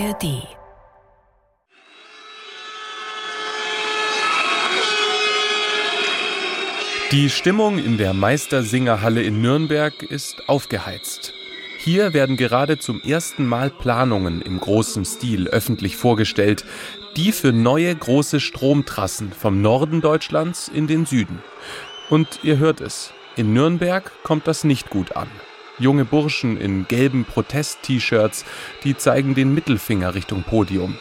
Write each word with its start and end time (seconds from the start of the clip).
ARD. 0.00 0.42
Die 7.12 7.28
Stimmung 7.28 7.78
in 7.78 7.98
der 7.98 8.14
Meistersingerhalle 8.14 9.22
in 9.22 9.42
Nürnberg 9.42 10.02
ist 10.02 10.48
aufgeheizt. 10.48 11.34
Hier 11.78 12.14
werden 12.14 12.36
gerade 12.36 12.78
zum 12.78 13.02
ersten 13.02 13.46
Mal 13.46 13.68
Planungen 13.70 14.42
im 14.42 14.60
großen 14.60 15.04
Stil 15.04 15.48
öffentlich 15.48 15.96
vorgestellt, 15.96 16.64
die 17.16 17.32
für 17.32 17.52
neue 17.52 17.94
große 17.94 18.40
Stromtrassen 18.40 19.32
vom 19.32 19.60
Norden 19.60 20.00
Deutschlands 20.00 20.68
in 20.68 20.86
den 20.86 21.04
Süden. 21.04 21.42
Und 22.08 22.40
ihr 22.42 22.58
hört 22.58 22.80
es, 22.80 23.12
in 23.36 23.52
Nürnberg 23.52 24.12
kommt 24.22 24.46
das 24.46 24.64
nicht 24.64 24.88
gut 24.88 25.16
an. 25.16 25.28
Junge 25.80 26.04
Burschen 26.04 26.58
in 26.58 26.86
gelben 26.86 27.24
Protest-T-Shirts, 27.24 28.44
die 28.84 28.96
zeigen 28.96 29.34
den 29.34 29.54
Mittelfinger 29.54 30.14
Richtung 30.14 30.42
Podium. 30.42 30.96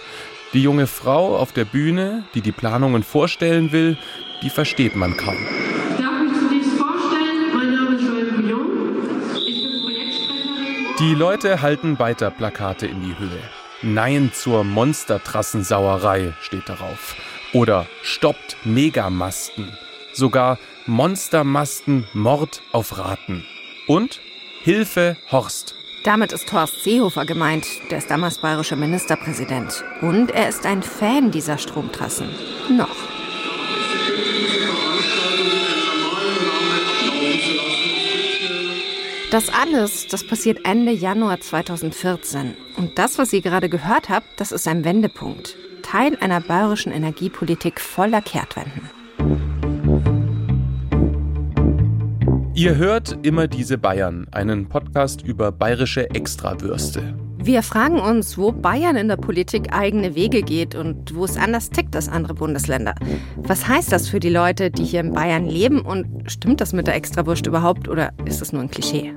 Die 0.53 0.63
junge 0.63 0.87
Frau 0.87 1.37
auf 1.37 1.51
der 1.51 1.65
Bühne, 1.65 2.23
die 2.33 2.41
die 2.41 2.53
Planungen 2.53 3.03
vorstellen 3.03 3.71
will, 3.71 3.97
die 4.41 4.49
versteht 4.49 4.95
man 4.95 5.15
kaum. 5.17 5.37
Die 10.99 11.13
Leute 11.13 11.61
halten 11.61 11.99
weiter 11.99 12.31
Plakate 12.31 12.87
in 12.87 13.01
die 13.03 13.19
Höhe. 13.19 13.41
Nein 13.81 14.31
zur 14.33 14.63
Monstertrassensauerei 14.63 16.33
steht 16.41 16.67
darauf. 16.67 17.15
Oder 17.53 17.85
stoppt 18.01 18.57
Megamasten. 18.63 19.71
Sogar 20.13 20.57
Monstermasten 20.85 22.07
Mord 22.13 22.61
auf 22.71 22.97
Raten. 22.97 23.45
Und 23.87 24.21
Hilfe 24.61 25.15
Horst. 25.31 25.73
Damit 26.03 26.33
ist 26.33 26.51
Horst 26.51 26.83
Seehofer 26.83 27.25
gemeint, 27.25 27.65
der 27.89 27.99
ist 27.99 28.11
damals 28.11 28.39
bayerischer 28.39 28.75
Ministerpräsident. 28.75 29.85
Und 30.01 30.31
er 30.31 30.49
ist 30.49 30.65
ein 30.65 30.83
Fan 30.83 31.31
dieser 31.31 31.57
Stromtrassen. 31.57 32.27
Noch. 32.69 32.95
Das 39.31 39.47
alles, 39.47 40.07
das 40.07 40.27
passiert 40.27 40.65
Ende 40.65 40.91
Januar 40.91 41.39
2014. 41.39 42.57
Und 42.75 42.99
das, 42.99 43.17
was 43.17 43.31
ihr 43.31 43.41
gerade 43.41 43.69
gehört 43.69 44.09
habt, 44.09 44.27
das 44.41 44.51
ist 44.51 44.67
ein 44.67 44.83
Wendepunkt. 44.83 45.55
Teil 45.83 46.17
einer 46.19 46.41
bayerischen 46.41 46.91
Energiepolitik 46.91 47.79
voller 47.79 48.21
Kehrtwenden. 48.21 48.98
Ihr 52.59 52.75
hört 52.75 53.17
immer 53.25 53.47
diese 53.47 53.77
Bayern, 53.77 54.27
einen 54.31 54.67
Podcast 54.67 55.21
über 55.21 55.49
bayerische 55.53 56.09
Extrawürste. 56.09 57.17
Wir 57.37 57.63
fragen 57.63 58.01
uns, 58.01 58.37
wo 58.37 58.51
Bayern 58.51 58.97
in 58.97 59.07
der 59.07 59.15
Politik 59.15 59.73
eigene 59.73 60.13
Wege 60.13 60.41
geht 60.41 60.75
und 60.75 61.15
wo 61.15 61.23
es 61.23 61.37
anders 61.37 61.69
tickt 61.69 61.95
als 61.95 62.09
andere 62.09 62.33
Bundesländer. 62.33 62.95
Was 63.37 63.65
heißt 63.65 63.93
das 63.93 64.09
für 64.09 64.19
die 64.19 64.29
Leute, 64.29 64.71
die 64.71 64.83
hier 64.83 64.99
in 64.99 65.13
Bayern 65.13 65.45
leben 65.45 65.79
und 65.79 66.29
stimmt 66.29 66.59
das 66.59 66.73
mit 66.73 66.85
der 66.85 66.95
Extrawurst 66.95 67.47
überhaupt 67.47 67.87
oder 67.87 68.11
ist 68.25 68.41
es 68.41 68.51
nur 68.51 68.61
ein 68.61 68.69
Klischee? 68.69 69.13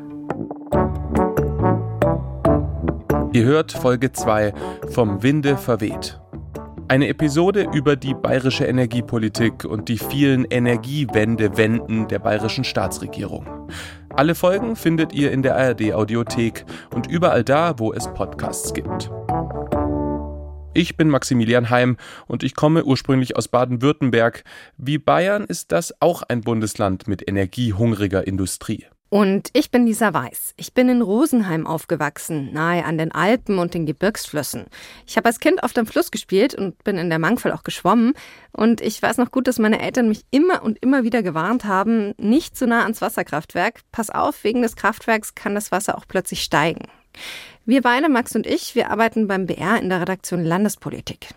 Ihr 3.32 3.42
hört 3.42 3.72
Folge 3.72 4.12
2 4.12 4.54
vom 4.92 5.24
Winde 5.24 5.56
verweht. 5.56 6.21
Eine 6.88 7.08
Episode 7.08 7.68
über 7.72 7.96
die 7.96 8.14
bayerische 8.14 8.64
Energiepolitik 8.66 9.64
und 9.64 9.88
die 9.88 9.98
vielen 9.98 10.44
Energiewendewenden 10.44 12.08
der 12.08 12.18
bayerischen 12.18 12.64
Staatsregierung. 12.64 13.46
Alle 14.10 14.34
Folgen 14.34 14.76
findet 14.76 15.12
ihr 15.12 15.32
in 15.32 15.42
der 15.42 15.56
ARD 15.56 15.94
Audiothek 15.94 16.64
und 16.94 17.06
überall 17.06 17.44
da, 17.44 17.78
wo 17.78 17.92
es 17.92 18.12
Podcasts 18.12 18.74
gibt. 18.74 19.10
Ich 20.74 20.96
bin 20.96 21.08
Maximilian 21.08 21.70
Heim 21.70 21.96
und 22.26 22.42
ich 22.42 22.54
komme 22.54 22.84
ursprünglich 22.84 23.36
aus 23.36 23.48
Baden-Württemberg. 23.48 24.42
Wie 24.78 24.98
Bayern 24.98 25.44
ist 25.44 25.72
das 25.72 25.94
auch 26.00 26.22
ein 26.22 26.40
Bundesland 26.40 27.08
mit 27.08 27.28
energiehungriger 27.28 28.26
Industrie. 28.26 28.86
Und 29.12 29.50
ich 29.52 29.70
bin 29.70 29.84
Lisa 29.84 30.14
Weiß. 30.14 30.54
Ich 30.56 30.72
bin 30.72 30.88
in 30.88 31.02
Rosenheim 31.02 31.66
aufgewachsen, 31.66 32.50
nahe 32.54 32.82
an 32.82 32.96
den 32.96 33.12
Alpen 33.12 33.58
und 33.58 33.74
den 33.74 33.84
Gebirgsflüssen. 33.84 34.64
Ich 35.06 35.18
habe 35.18 35.26
als 35.26 35.38
Kind 35.38 35.62
auf 35.62 35.74
dem 35.74 35.84
Fluss 35.84 36.10
gespielt 36.10 36.54
und 36.54 36.82
bin 36.82 36.96
in 36.96 37.10
der 37.10 37.18
Mangfall 37.18 37.52
auch 37.52 37.62
geschwommen. 37.62 38.14
Und 38.52 38.80
ich 38.80 39.02
weiß 39.02 39.18
noch 39.18 39.30
gut, 39.30 39.48
dass 39.48 39.58
meine 39.58 39.82
Eltern 39.82 40.08
mich 40.08 40.22
immer 40.30 40.62
und 40.62 40.78
immer 40.82 41.04
wieder 41.04 41.22
gewarnt 41.22 41.66
haben, 41.66 42.14
nicht 42.16 42.56
zu 42.56 42.66
nah 42.66 42.84
ans 42.84 43.02
Wasserkraftwerk. 43.02 43.80
Pass 43.92 44.08
auf, 44.08 44.44
wegen 44.44 44.62
des 44.62 44.76
Kraftwerks 44.76 45.34
kann 45.34 45.54
das 45.54 45.70
Wasser 45.72 45.98
auch 45.98 46.06
plötzlich 46.08 46.42
steigen. 46.42 46.86
Wir 47.66 47.82
beide, 47.82 48.08
Max 48.08 48.34
und 48.34 48.46
ich, 48.46 48.74
wir 48.74 48.90
arbeiten 48.90 49.28
beim 49.28 49.44
BR 49.44 49.78
in 49.78 49.90
der 49.90 50.00
Redaktion 50.00 50.42
Landespolitik. 50.42 51.34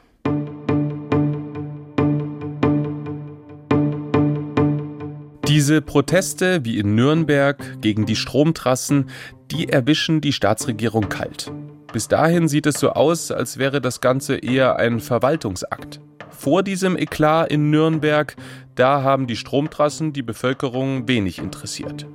Diese 5.56 5.82
Proteste 5.82 6.66
wie 6.66 6.80
in 6.80 6.96
Nürnberg 6.96 7.80
gegen 7.80 8.06
die 8.06 8.18
Stromtrassen, 8.18 9.10
die 9.52 9.70
erwischen 9.70 10.20
die 10.20 10.34
Staatsregierung 10.34 11.08
kalt. 11.08 11.50
Bis 11.94 12.10
dahin 12.10 12.50
sieht 12.50 12.66
es 12.66 12.78
so 12.78 12.90
aus, 12.90 13.32
als 13.32 13.58
wäre 13.58 13.80
das 13.80 14.02
Ganze 14.02 14.36
eher 14.36 14.76
ein 14.76 15.00
Verwaltungsakt. 15.00 16.02
Vor 16.30 16.62
diesem 16.62 16.98
Eklat 16.98 17.54
in 17.54 17.70
Nürnberg, 17.70 18.36
da 18.76 19.02
haben 19.02 19.28
die 19.28 19.38
Stromtrassen 19.38 20.12
die 20.12 20.24
Bevölkerung 20.24 21.08
wenig 21.08 21.40
interessiert. 21.40 22.06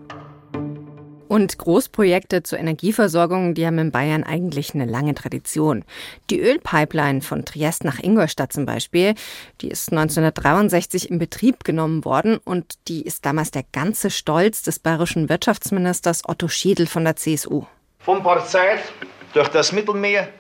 Und 1.31 1.59
Großprojekte 1.59 2.43
zur 2.43 2.59
Energieversorgung, 2.59 3.55
die 3.55 3.65
haben 3.65 3.79
in 3.79 3.93
Bayern 3.93 4.25
eigentlich 4.25 4.75
eine 4.75 4.85
lange 4.85 5.15
Tradition. 5.15 5.85
Die 6.29 6.41
Ölpipeline 6.41 7.21
von 7.21 7.45
Triest 7.45 7.85
nach 7.85 8.01
Ingolstadt 8.01 8.53
zum 8.53 8.67
Beispiel, 8.67 9.15
die 9.61 9.69
ist 9.69 9.93
1963 9.93 11.09
in 11.09 11.21
Betrieb 11.21 11.63
genommen 11.63 12.05
worden 12.05 12.39
und 12.39 12.75
die 12.89 13.03
ist 13.03 13.25
damals 13.25 13.53
der 13.53 13.63
ganze 13.71 14.11
Stolz 14.11 14.65
des 14.65 14.81
bayerischen 14.81 15.29
Wirtschaftsministers 15.29 16.29
Otto 16.29 16.49
Schiedl 16.49 16.89
von 16.89 17.05
der 17.05 17.15
CSU. 17.15 17.63
Vom 18.01 18.25
Port 18.25 18.49
Said 18.49 18.81
durch 19.33 19.47
das 19.51 19.71
Mittelmeer, 19.71 20.31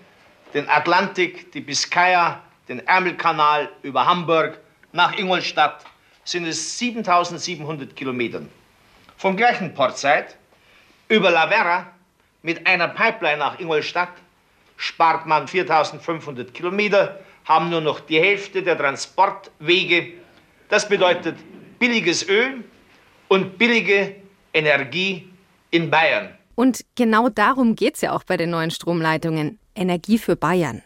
den 0.54 0.68
Atlantik, 0.68 1.52
die 1.52 1.60
Biskaya, 1.60 2.42
den 2.68 2.84
Ärmelkanal 2.84 3.68
über 3.84 4.06
Hamburg 4.06 4.58
nach 4.90 5.16
Ingolstadt 5.16 5.84
sind 6.24 6.46
es 6.46 6.76
7700 6.78 7.94
Kilometer. 7.94 8.42
Vom 9.16 9.36
gleichen 9.36 9.72
Port 9.72 9.96
Said 9.96 10.36
über 11.10 11.30
La 11.30 11.48
Vera 11.48 11.88
mit 12.42 12.66
einer 12.66 12.88
Pipeline 12.88 13.38
nach 13.38 13.58
Ingolstadt 13.58 14.10
spart 14.76 15.26
man 15.26 15.46
4500 15.46 16.54
Kilometer, 16.54 17.20
haben 17.44 17.68
nur 17.68 17.82
noch 17.82 18.00
die 18.00 18.18
Hälfte 18.18 18.62
der 18.62 18.78
Transportwege. 18.78 20.14
Das 20.70 20.88
bedeutet 20.88 21.36
billiges 21.78 22.26
Öl 22.26 22.64
und 23.28 23.58
billige 23.58 24.16
Energie 24.54 25.28
in 25.70 25.90
Bayern. 25.90 26.30
Und 26.54 26.84
genau 26.94 27.28
darum 27.28 27.74
geht 27.74 27.96
es 27.96 28.00
ja 28.00 28.12
auch 28.12 28.24
bei 28.24 28.36
den 28.36 28.50
neuen 28.50 28.70
Stromleitungen. 28.70 29.58
Energie 29.74 30.18
für 30.18 30.36
Bayern. 30.36 30.82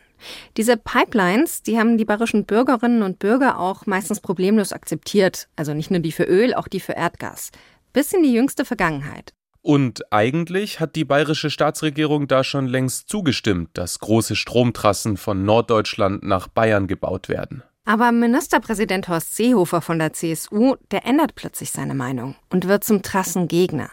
Diese 0.56 0.76
Pipelines, 0.76 1.62
die 1.62 1.78
haben 1.78 1.98
die 1.98 2.04
bayerischen 2.04 2.46
Bürgerinnen 2.46 3.02
und 3.02 3.18
Bürger 3.18 3.58
auch 3.58 3.86
meistens 3.86 4.20
problemlos 4.20 4.72
akzeptiert. 4.72 5.48
Also 5.56 5.74
nicht 5.74 5.90
nur 5.90 6.00
die 6.00 6.12
für 6.12 6.24
Öl, 6.24 6.54
auch 6.54 6.68
die 6.68 6.80
für 6.80 6.92
Erdgas. 6.92 7.50
Bis 7.92 8.12
in 8.12 8.22
die 8.22 8.32
jüngste 8.32 8.64
Vergangenheit. 8.64 9.34
Und 9.66 10.12
eigentlich 10.12 10.78
hat 10.78 10.94
die 10.94 11.06
bayerische 11.06 11.48
Staatsregierung 11.48 12.28
da 12.28 12.44
schon 12.44 12.66
längst 12.66 13.08
zugestimmt, 13.08 13.70
dass 13.72 13.98
große 13.98 14.36
Stromtrassen 14.36 15.16
von 15.16 15.46
Norddeutschland 15.46 16.22
nach 16.22 16.48
Bayern 16.48 16.86
gebaut 16.86 17.30
werden. 17.30 17.62
Aber 17.86 18.12
Ministerpräsident 18.12 19.08
Horst 19.08 19.34
Seehofer 19.34 19.80
von 19.80 19.98
der 19.98 20.12
CSU, 20.12 20.74
der 20.90 21.06
ändert 21.06 21.34
plötzlich 21.34 21.70
seine 21.70 21.94
Meinung 21.94 22.34
und 22.50 22.68
wird 22.68 22.84
zum 22.84 23.00
Trassengegner. 23.00 23.88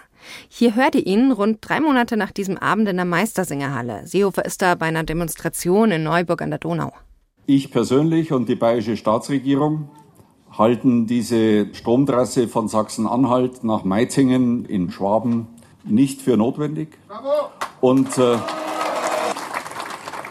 Hier 0.50 0.76
hört 0.76 0.96
ihr 0.96 1.08
ihn 1.08 1.32
rund 1.32 1.60
drei 1.62 1.80
Monate 1.80 2.18
nach 2.18 2.34
diesem 2.34 2.58
Abend 2.58 2.90
in 2.90 2.98
der 2.98 3.06
Meistersingerhalle. 3.06 4.06
Seehofer 4.06 4.44
ist 4.44 4.62
da 4.62 4.76
bei 4.76 4.88
einer 4.88 5.06
Demonstration 5.06 5.92
in 5.92 6.04
Neuburg 6.04 6.42
an 6.42 6.50
der 6.50 6.60
Donau. 6.60 6.92
Ich 7.46 7.72
persönlich 7.72 8.34
und 8.34 8.50
die 8.50 8.56
bayerische 8.56 8.98
Staatsregierung 8.98 9.90
halten 10.52 11.08
diese 11.08 11.74
Stromtrasse 11.74 12.50
von 12.50 12.68
Sachsen-Anhalt 12.68 13.64
nach 13.64 13.86
Meizingen 13.86 14.66
in 14.66 14.92
Schwaben 14.92 15.48
nicht 15.84 16.22
für 16.22 16.38
notwendig. 16.38 16.90
Bravo. 17.08 17.52
Und, 17.82 18.18
äh, 18.18 18.38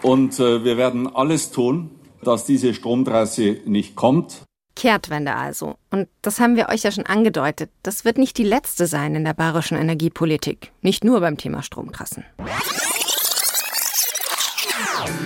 und 0.03 0.39
äh, 0.39 0.65
wir 0.65 0.77
werden 0.77 1.15
alles 1.15 1.51
tun, 1.51 1.91
dass 2.23 2.45
diese 2.45 2.75
Stromtrasse 2.75 3.59
nicht 3.65 3.97
kommt. 3.97 4.43
Kehrtwende 4.77 5.35
also. 5.35 5.77
Und 5.91 6.09
das 6.23 6.41
haben 6.41 6.57
wir 6.57 6.69
euch 6.69 6.83
ja 6.85 6.93
schon 6.93 7.05
angedeutet. 7.05 7.71
Das 7.83 8.05
wird 8.05 8.17
nicht 8.17 8.39
die 8.39 8.45
letzte 8.45 8.87
sein 8.87 9.15
in 9.15 9.25
der 9.25 9.35
bayerischen 9.35 9.77
Energiepolitik. 9.77 10.73
Nicht 10.81 11.05
nur 11.05 11.21
beim 11.21 11.37
Thema 11.37 11.63
Stromtrassen. 11.63 12.25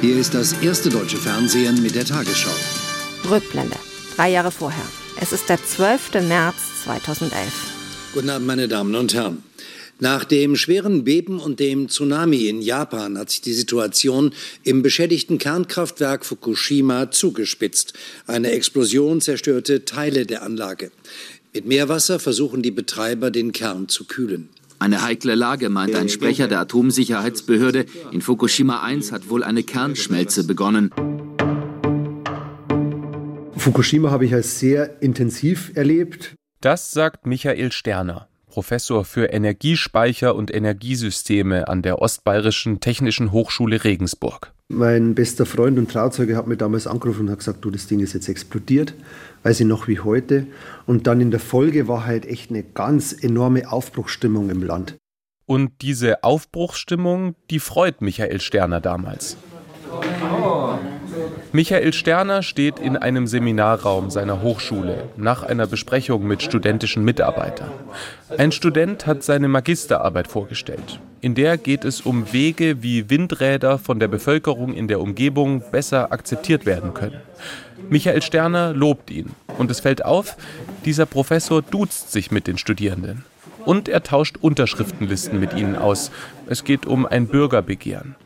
Hier 0.00 0.16
ist 0.16 0.34
das 0.34 0.54
erste 0.54 0.88
deutsche 0.88 1.18
Fernsehen 1.18 1.82
mit 1.82 1.94
der 1.94 2.04
Tagesschau. 2.04 2.50
Rückblende. 3.30 3.76
Drei 4.16 4.30
Jahre 4.30 4.50
vorher. 4.50 4.84
Es 5.20 5.32
ist 5.32 5.48
der 5.48 5.62
12. 5.62 6.26
März 6.26 6.56
2011. 6.84 8.12
Guten 8.14 8.30
Abend, 8.30 8.46
meine 8.46 8.68
Damen 8.68 8.94
und 8.94 9.14
Herren. 9.14 9.42
Nach 10.00 10.24
dem 10.24 10.56
schweren 10.56 11.04
Beben 11.04 11.38
und 11.38 11.60
dem 11.60 11.88
Tsunami 11.88 12.48
in 12.48 12.60
Japan 12.60 13.16
hat 13.16 13.30
sich 13.30 13.42
die 13.42 13.52
Situation 13.52 14.32
im 14.64 14.82
beschädigten 14.82 15.38
Kernkraftwerk 15.38 16.26
Fukushima 16.26 17.10
zugespitzt. 17.10 17.92
Eine 18.26 18.50
Explosion 18.50 19.20
zerstörte 19.20 19.84
Teile 19.84 20.26
der 20.26 20.42
Anlage. 20.42 20.90
Mit 21.52 21.66
Meerwasser 21.66 22.18
versuchen 22.18 22.62
die 22.62 22.72
Betreiber, 22.72 23.30
den 23.30 23.52
Kern 23.52 23.88
zu 23.88 24.04
kühlen. 24.04 24.48
Eine 24.80 25.02
heikle 25.02 25.36
Lage, 25.36 25.68
meint 25.68 25.94
ein 25.94 26.08
Sprecher 26.08 26.48
der 26.48 26.60
Atomsicherheitsbehörde. 26.60 27.86
In 28.10 28.20
Fukushima 28.20 28.82
1 28.82 29.12
hat 29.12 29.30
wohl 29.30 29.44
eine 29.44 29.62
Kernschmelze 29.62 30.44
begonnen. 30.44 30.90
Fukushima 33.56 34.10
habe 34.10 34.26
ich 34.26 34.34
als 34.34 34.58
sehr 34.58 35.00
intensiv 35.00 35.70
erlebt. 35.74 36.34
Das 36.60 36.90
sagt 36.90 37.26
Michael 37.26 37.72
Sterner, 37.72 38.28
Professor 38.54 39.04
für 39.04 39.32
Energiespeicher 39.32 40.36
und 40.36 40.54
Energiesysteme 40.54 41.66
an 41.66 41.82
der 41.82 42.00
Ostbayerischen 42.00 42.78
Technischen 42.78 43.32
Hochschule 43.32 43.82
Regensburg. 43.82 44.52
Mein 44.68 45.16
bester 45.16 45.44
Freund 45.44 45.76
und 45.76 45.90
Trauzeuge 45.90 46.36
hat 46.36 46.46
mir 46.46 46.56
damals 46.56 46.86
angerufen 46.86 47.22
und 47.22 47.30
hat 47.32 47.40
gesagt, 47.40 47.64
du, 47.64 47.72
das 47.72 47.88
Ding 47.88 47.98
ist 47.98 48.12
jetzt 48.12 48.28
explodiert, 48.28 48.94
weiß 49.42 49.58
ich 49.58 49.66
noch 49.66 49.88
wie 49.88 49.98
heute. 49.98 50.46
Und 50.86 51.08
dann 51.08 51.20
in 51.20 51.32
der 51.32 51.40
Folge 51.40 51.88
war 51.88 52.06
halt 52.06 52.26
echt 52.26 52.50
eine 52.50 52.62
ganz 52.62 53.12
enorme 53.12 53.72
Aufbruchsstimmung 53.72 54.50
im 54.50 54.62
Land. 54.62 54.94
Und 55.46 55.82
diese 55.82 56.22
Aufbruchsstimmung, 56.22 57.34
die 57.50 57.58
freut 57.58 58.02
Michael 58.02 58.40
Sterner 58.40 58.80
damals. 58.80 59.36
Michael 61.54 61.92
Sterner 61.92 62.42
steht 62.42 62.80
in 62.80 62.96
einem 62.96 63.28
Seminarraum 63.28 64.10
seiner 64.10 64.42
Hochschule 64.42 65.04
nach 65.16 65.44
einer 65.44 65.68
Besprechung 65.68 66.26
mit 66.26 66.42
studentischen 66.42 67.04
Mitarbeitern. 67.04 67.70
Ein 68.36 68.50
Student 68.50 69.06
hat 69.06 69.22
seine 69.22 69.46
Magisterarbeit 69.46 70.26
vorgestellt. 70.26 70.98
In 71.20 71.36
der 71.36 71.56
geht 71.56 71.84
es 71.84 72.00
um 72.00 72.32
Wege, 72.32 72.82
wie 72.82 73.08
Windräder 73.08 73.78
von 73.78 74.00
der 74.00 74.08
Bevölkerung 74.08 74.74
in 74.74 74.88
der 74.88 75.00
Umgebung 75.00 75.62
besser 75.70 76.10
akzeptiert 76.10 76.66
werden 76.66 76.92
können. 76.92 77.20
Michael 77.88 78.22
Sterner 78.22 78.72
lobt 78.72 79.12
ihn 79.12 79.30
und 79.56 79.70
es 79.70 79.78
fällt 79.78 80.04
auf, 80.04 80.36
dieser 80.84 81.06
Professor 81.06 81.62
duzt 81.62 82.10
sich 82.10 82.32
mit 82.32 82.48
den 82.48 82.58
Studierenden. 82.58 83.24
Und 83.64 83.88
er 83.88 84.02
tauscht 84.02 84.38
Unterschriftenlisten 84.40 85.38
mit 85.38 85.54
ihnen 85.54 85.76
aus. 85.76 86.10
Es 86.48 86.64
geht 86.64 86.84
um 86.84 87.06
ein 87.06 87.28
Bürgerbegehren. 87.28 88.16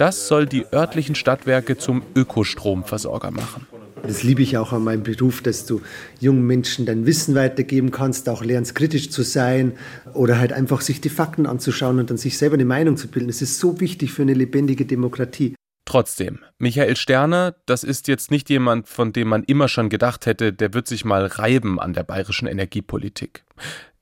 Das 0.00 0.28
soll 0.28 0.46
die 0.46 0.64
örtlichen 0.72 1.14
Stadtwerke 1.14 1.76
zum 1.76 2.02
Ökostromversorger 2.14 3.30
machen. 3.30 3.66
Das 4.02 4.22
liebe 4.22 4.40
ich 4.40 4.56
auch 4.56 4.72
an 4.72 4.82
meinem 4.82 5.02
Beruf, 5.02 5.42
dass 5.42 5.66
du 5.66 5.82
jungen 6.20 6.46
Menschen 6.46 6.86
dein 6.86 7.04
Wissen 7.04 7.34
weitergeben 7.34 7.90
kannst, 7.90 8.26
auch 8.30 8.42
lernst 8.42 8.74
kritisch 8.74 9.10
zu 9.10 9.20
sein 9.22 9.72
oder 10.14 10.38
halt 10.38 10.54
einfach 10.54 10.80
sich 10.80 11.02
die 11.02 11.10
Fakten 11.10 11.44
anzuschauen 11.44 11.98
und 11.98 12.08
dann 12.08 12.16
sich 12.16 12.38
selber 12.38 12.54
eine 12.54 12.64
Meinung 12.64 12.96
zu 12.96 13.08
bilden. 13.08 13.28
Das 13.28 13.42
ist 13.42 13.58
so 13.58 13.78
wichtig 13.78 14.10
für 14.10 14.22
eine 14.22 14.32
lebendige 14.32 14.86
Demokratie. 14.86 15.54
Trotzdem, 15.84 16.38
Michael 16.56 16.96
Sterner, 16.96 17.56
das 17.66 17.84
ist 17.84 18.08
jetzt 18.08 18.30
nicht 18.30 18.48
jemand, 18.48 18.88
von 18.88 19.12
dem 19.12 19.28
man 19.28 19.44
immer 19.44 19.68
schon 19.68 19.90
gedacht 19.90 20.24
hätte, 20.24 20.54
der 20.54 20.72
wird 20.72 20.88
sich 20.88 21.04
mal 21.04 21.26
reiben 21.26 21.78
an 21.78 21.92
der 21.92 22.04
bayerischen 22.04 22.48
Energiepolitik. 22.48 23.44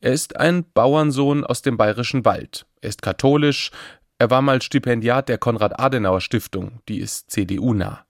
Er 0.00 0.12
ist 0.12 0.36
ein 0.36 0.64
Bauernsohn 0.74 1.42
aus 1.42 1.62
dem 1.62 1.76
bayerischen 1.76 2.24
Wald. 2.24 2.66
Er 2.80 2.90
ist 2.90 3.02
katholisch, 3.02 3.72
er 4.18 4.30
war 4.30 4.42
mal 4.42 4.60
Stipendiat 4.60 5.28
der 5.28 5.38
Konrad-Adenauer-Stiftung, 5.38 6.80
die 6.88 6.98
ist 6.98 7.30
CDU-nah. 7.30 8.04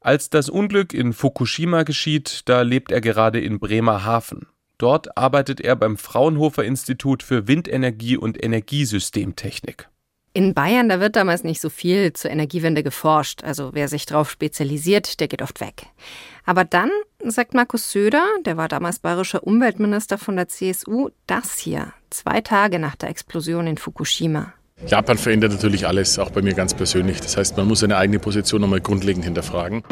Als 0.00 0.30
das 0.30 0.48
Unglück 0.48 0.94
in 0.94 1.12
Fukushima 1.12 1.82
geschieht, 1.82 2.42
da 2.44 2.62
lebt 2.62 2.92
er 2.92 3.00
gerade 3.00 3.40
in 3.40 3.58
Bremerhaven. 3.58 4.46
Dort 4.78 5.16
arbeitet 5.16 5.60
er 5.60 5.74
beim 5.74 5.96
Fraunhofer 5.96 6.64
Institut 6.64 7.22
für 7.22 7.48
Windenergie 7.48 8.16
und 8.16 8.42
Energiesystemtechnik. 8.42 9.88
In 10.34 10.54
Bayern, 10.54 10.88
da 10.88 11.00
wird 11.00 11.16
damals 11.16 11.42
nicht 11.42 11.60
so 11.60 11.68
viel 11.68 12.12
zur 12.12 12.30
Energiewende 12.30 12.84
geforscht. 12.84 13.42
Also 13.42 13.70
wer 13.72 13.88
sich 13.88 14.06
darauf 14.06 14.30
spezialisiert, 14.30 15.18
der 15.18 15.26
geht 15.26 15.42
oft 15.42 15.60
weg. 15.60 15.86
Aber 16.44 16.64
dann 16.64 16.90
sagt 17.24 17.54
Markus 17.54 17.90
Söder, 17.90 18.24
der 18.44 18.56
war 18.56 18.68
damals 18.68 19.00
bayerischer 19.00 19.44
Umweltminister 19.44 20.16
von 20.16 20.36
der 20.36 20.46
CSU, 20.46 21.08
das 21.26 21.58
hier, 21.58 21.92
zwei 22.10 22.40
Tage 22.40 22.78
nach 22.78 22.94
der 22.94 23.08
Explosion 23.08 23.66
in 23.66 23.78
Fukushima. 23.78 24.52
Japan 24.86 25.18
verändert 25.18 25.52
natürlich 25.52 25.86
alles, 25.86 26.18
auch 26.18 26.30
bei 26.30 26.40
mir 26.40 26.54
ganz 26.54 26.72
persönlich. 26.74 27.20
Das 27.20 27.36
heißt, 27.36 27.56
man 27.56 27.66
muss 27.66 27.80
seine 27.80 27.96
eigene 27.96 28.18
Position 28.18 28.60
nochmal 28.60 28.80
grundlegend 28.80 29.24
hinterfragen. 29.24 29.82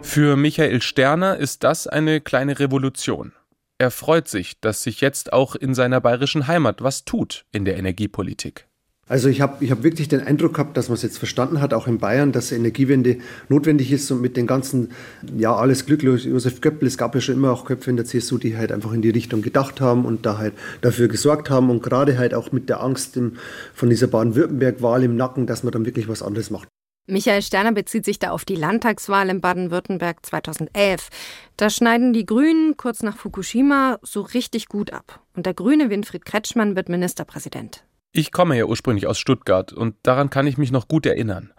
Für 0.00 0.36
Michael 0.36 0.80
Sterner 0.82 1.36
ist 1.36 1.64
das 1.64 1.86
eine 1.86 2.20
kleine 2.20 2.58
Revolution. 2.58 3.32
Er 3.78 3.90
freut 3.90 4.28
sich, 4.28 4.60
dass 4.60 4.82
sich 4.82 5.00
jetzt 5.00 5.32
auch 5.32 5.54
in 5.54 5.74
seiner 5.74 6.00
bayerischen 6.00 6.46
Heimat 6.46 6.82
was 6.82 7.04
tut 7.04 7.44
in 7.52 7.64
der 7.64 7.76
Energiepolitik. 7.76 8.67
Also 9.08 9.28
ich 9.28 9.40
habe 9.40 9.64
ich 9.64 9.70
hab 9.70 9.82
wirklich 9.82 10.08
den 10.08 10.20
Eindruck 10.20 10.54
gehabt, 10.54 10.76
dass 10.76 10.88
man 10.88 10.94
es 10.94 11.02
jetzt 11.02 11.18
verstanden 11.18 11.60
hat, 11.60 11.72
auch 11.72 11.86
in 11.86 11.98
Bayern, 11.98 12.30
dass 12.32 12.52
Energiewende 12.52 13.18
notwendig 13.48 13.90
ist 13.90 14.10
und 14.10 14.20
mit 14.20 14.36
den 14.36 14.46
ganzen, 14.46 14.90
ja 15.36 15.54
alles 15.54 15.86
Glück, 15.86 16.02
Josef 16.02 16.60
Göppel, 16.60 16.86
es 16.86 16.98
gab 16.98 17.14
ja 17.14 17.20
schon 17.20 17.36
immer 17.36 17.50
auch 17.50 17.64
Köpfe 17.64 17.90
in 17.90 17.96
der 17.96 18.04
CSU, 18.04 18.36
die 18.36 18.56
halt 18.56 18.70
einfach 18.70 18.92
in 18.92 19.00
die 19.00 19.10
Richtung 19.10 19.40
gedacht 19.40 19.80
haben 19.80 20.04
und 20.04 20.26
da 20.26 20.36
halt 20.36 20.54
dafür 20.82 21.08
gesorgt 21.08 21.48
haben 21.48 21.70
und 21.70 21.82
gerade 21.82 22.18
halt 22.18 22.34
auch 22.34 22.52
mit 22.52 22.68
der 22.68 22.82
Angst 22.82 23.16
im, 23.16 23.36
von 23.74 23.88
dieser 23.88 24.08
Baden-Württemberg-Wahl 24.08 25.02
im 25.04 25.16
Nacken, 25.16 25.46
dass 25.46 25.62
man 25.62 25.72
dann 25.72 25.86
wirklich 25.86 26.08
was 26.08 26.22
anderes 26.22 26.50
macht. 26.50 26.68
Michael 27.10 27.40
Sterner 27.40 27.72
bezieht 27.72 28.04
sich 28.04 28.18
da 28.18 28.32
auf 28.32 28.44
die 28.44 28.54
Landtagswahl 28.54 29.30
in 29.30 29.40
Baden-Württemberg 29.40 30.26
2011. 30.26 31.08
Da 31.56 31.70
schneiden 31.70 32.12
die 32.12 32.26
Grünen 32.26 32.76
kurz 32.76 33.02
nach 33.02 33.16
Fukushima 33.16 33.98
so 34.02 34.20
richtig 34.20 34.68
gut 34.68 34.92
ab. 34.92 35.20
Und 35.34 35.46
der 35.46 35.54
grüne 35.54 35.88
Winfried 35.88 36.26
Kretschmann 36.26 36.76
wird 36.76 36.90
Ministerpräsident. 36.90 37.82
Ich 38.12 38.32
komme 38.32 38.56
ja 38.56 38.64
ursprünglich 38.64 39.06
aus 39.06 39.18
Stuttgart 39.18 39.72
und 39.72 39.94
daran 40.02 40.30
kann 40.30 40.46
ich 40.46 40.56
mich 40.56 40.72
noch 40.72 40.88
gut 40.88 41.04
erinnern. 41.06 41.52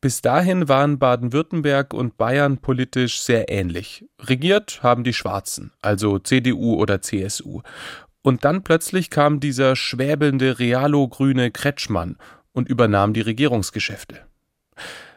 Bis 0.00 0.22
dahin 0.22 0.66
waren 0.68 0.98
Baden-Württemberg 0.98 1.92
und 1.92 2.16
Bayern 2.16 2.58
politisch 2.58 3.20
sehr 3.20 3.50
ähnlich. 3.50 4.06
Regiert 4.18 4.82
haben 4.82 5.04
die 5.04 5.12
Schwarzen, 5.12 5.72
also 5.82 6.18
CDU 6.18 6.76
oder 6.76 7.02
CSU. 7.02 7.60
Und 8.22 8.46
dann 8.46 8.64
plötzlich 8.64 9.10
kam 9.10 9.40
dieser 9.40 9.76
schwäbelnde 9.76 10.58
realo-grüne 10.58 11.50
Kretschmann 11.50 12.16
und 12.52 12.68
übernahm 12.68 13.12
die 13.12 13.20
Regierungsgeschäfte. 13.20 14.20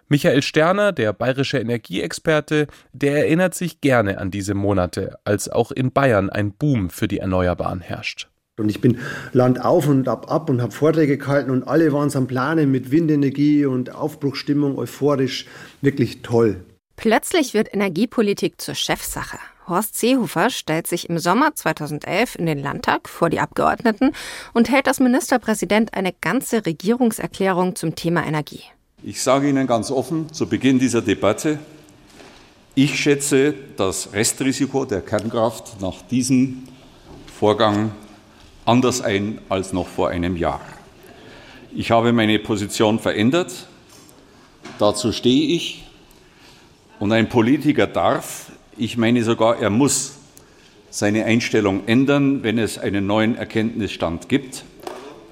Michael 0.09 0.41
Sterner, 0.41 0.91
der 0.91 1.13
bayerische 1.13 1.59
Energieexperte, 1.59 2.67
der 2.91 3.19
erinnert 3.19 3.55
sich 3.55 3.79
gerne 3.79 4.17
an 4.17 4.31
diese 4.31 4.53
Monate, 4.53 5.17
als 5.23 5.47
auch 5.47 5.71
in 5.71 5.93
Bayern 5.93 6.29
ein 6.29 6.51
Boom 6.51 6.89
für 6.89 7.07
die 7.07 7.19
Erneuerbaren 7.19 7.79
herrscht. 7.79 8.29
Und 8.59 8.69
ich 8.69 8.81
bin 8.81 8.99
Land 9.31 9.65
auf 9.65 9.87
und 9.87 10.07
ab 10.07 10.31
ab 10.31 10.47
und 10.47 10.61
habe 10.61 10.71
Vorträge 10.71 11.17
gehalten 11.17 11.49
und 11.49 11.63
alle 11.63 11.91
waren 11.91 12.09
es 12.09 12.15
am 12.15 12.27
Planen 12.27 12.69
mit 12.69 12.91
Windenergie 12.91 13.65
und 13.65 13.95
Aufbruchstimmung, 13.95 14.77
euphorisch, 14.77 15.47
wirklich 15.81 16.21
toll. 16.21 16.63
Plötzlich 16.95 17.55
wird 17.55 17.73
Energiepolitik 17.73 18.61
zur 18.61 18.75
Chefsache. 18.75 19.39
Horst 19.67 19.97
Seehofer 19.97 20.51
stellt 20.51 20.85
sich 20.85 21.09
im 21.09 21.17
Sommer 21.17 21.55
2011 21.55 22.35
in 22.35 22.45
den 22.45 22.59
Landtag 22.59 23.09
vor 23.09 23.31
die 23.31 23.39
Abgeordneten 23.39 24.11
und 24.53 24.69
hält 24.69 24.87
als 24.87 24.99
Ministerpräsident 24.99 25.95
eine 25.95 26.13
ganze 26.13 26.63
Regierungserklärung 26.63 27.75
zum 27.75 27.95
Thema 27.95 28.23
Energie. 28.23 28.61
Ich 29.01 29.23
sage 29.23 29.49
Ihnen 29.49 29.65
ganz 29.65 29.89
offen 29.89 30.31
zu 30.31 30.47
Beginn 30.47 30.77
dieser 30.77 31.01
Debatte, 31.01 31.57
ich 32.75 32.99
schätze 32.99 33.53
das 33.77 34.13
Restrisiko 34.13 34.85
der 34.85 35.01
Kernkraft 35.01 35.79
nach 35.79 36.01
diesem 36.03 36.67
Vorgang 37.39 37.91
anders 38.65 39.01
ein 39.01 39.39
als 39.49 39.73
noch 39.73 39.87
vor 39.87 40.09
einem 40.09 40.37
Jahr. 40.37 40.61
Ich 41.75 41.91
habe 41.91 42.13
meine 42.13 42.39
Position 42.39 42.99
verändert, 42.99 43.67
dazu 44.79 45.11
stehe 45.11 45.55
ich, 45.55 45.83
und 46.99 47.11
ein 47.11 47.27
Politiker 47.29 47.87
darf, 47.87 48.51
ich 48.77 48.97
meine 48.97 49.23
sogar, 49.23 49.59
er 49.59 49.69
muss 49.69 50.15
seine 50.89 51.25
Einstellung 51.25 51.87
ändern, 51.87 52.43
wenn 52.43 52.57
es 52.57 52.77
einen 52.77 53.07
neuen 53.07 53.35
Erkenntnisstand 53.35 54.29
gibt. 54.29 54.63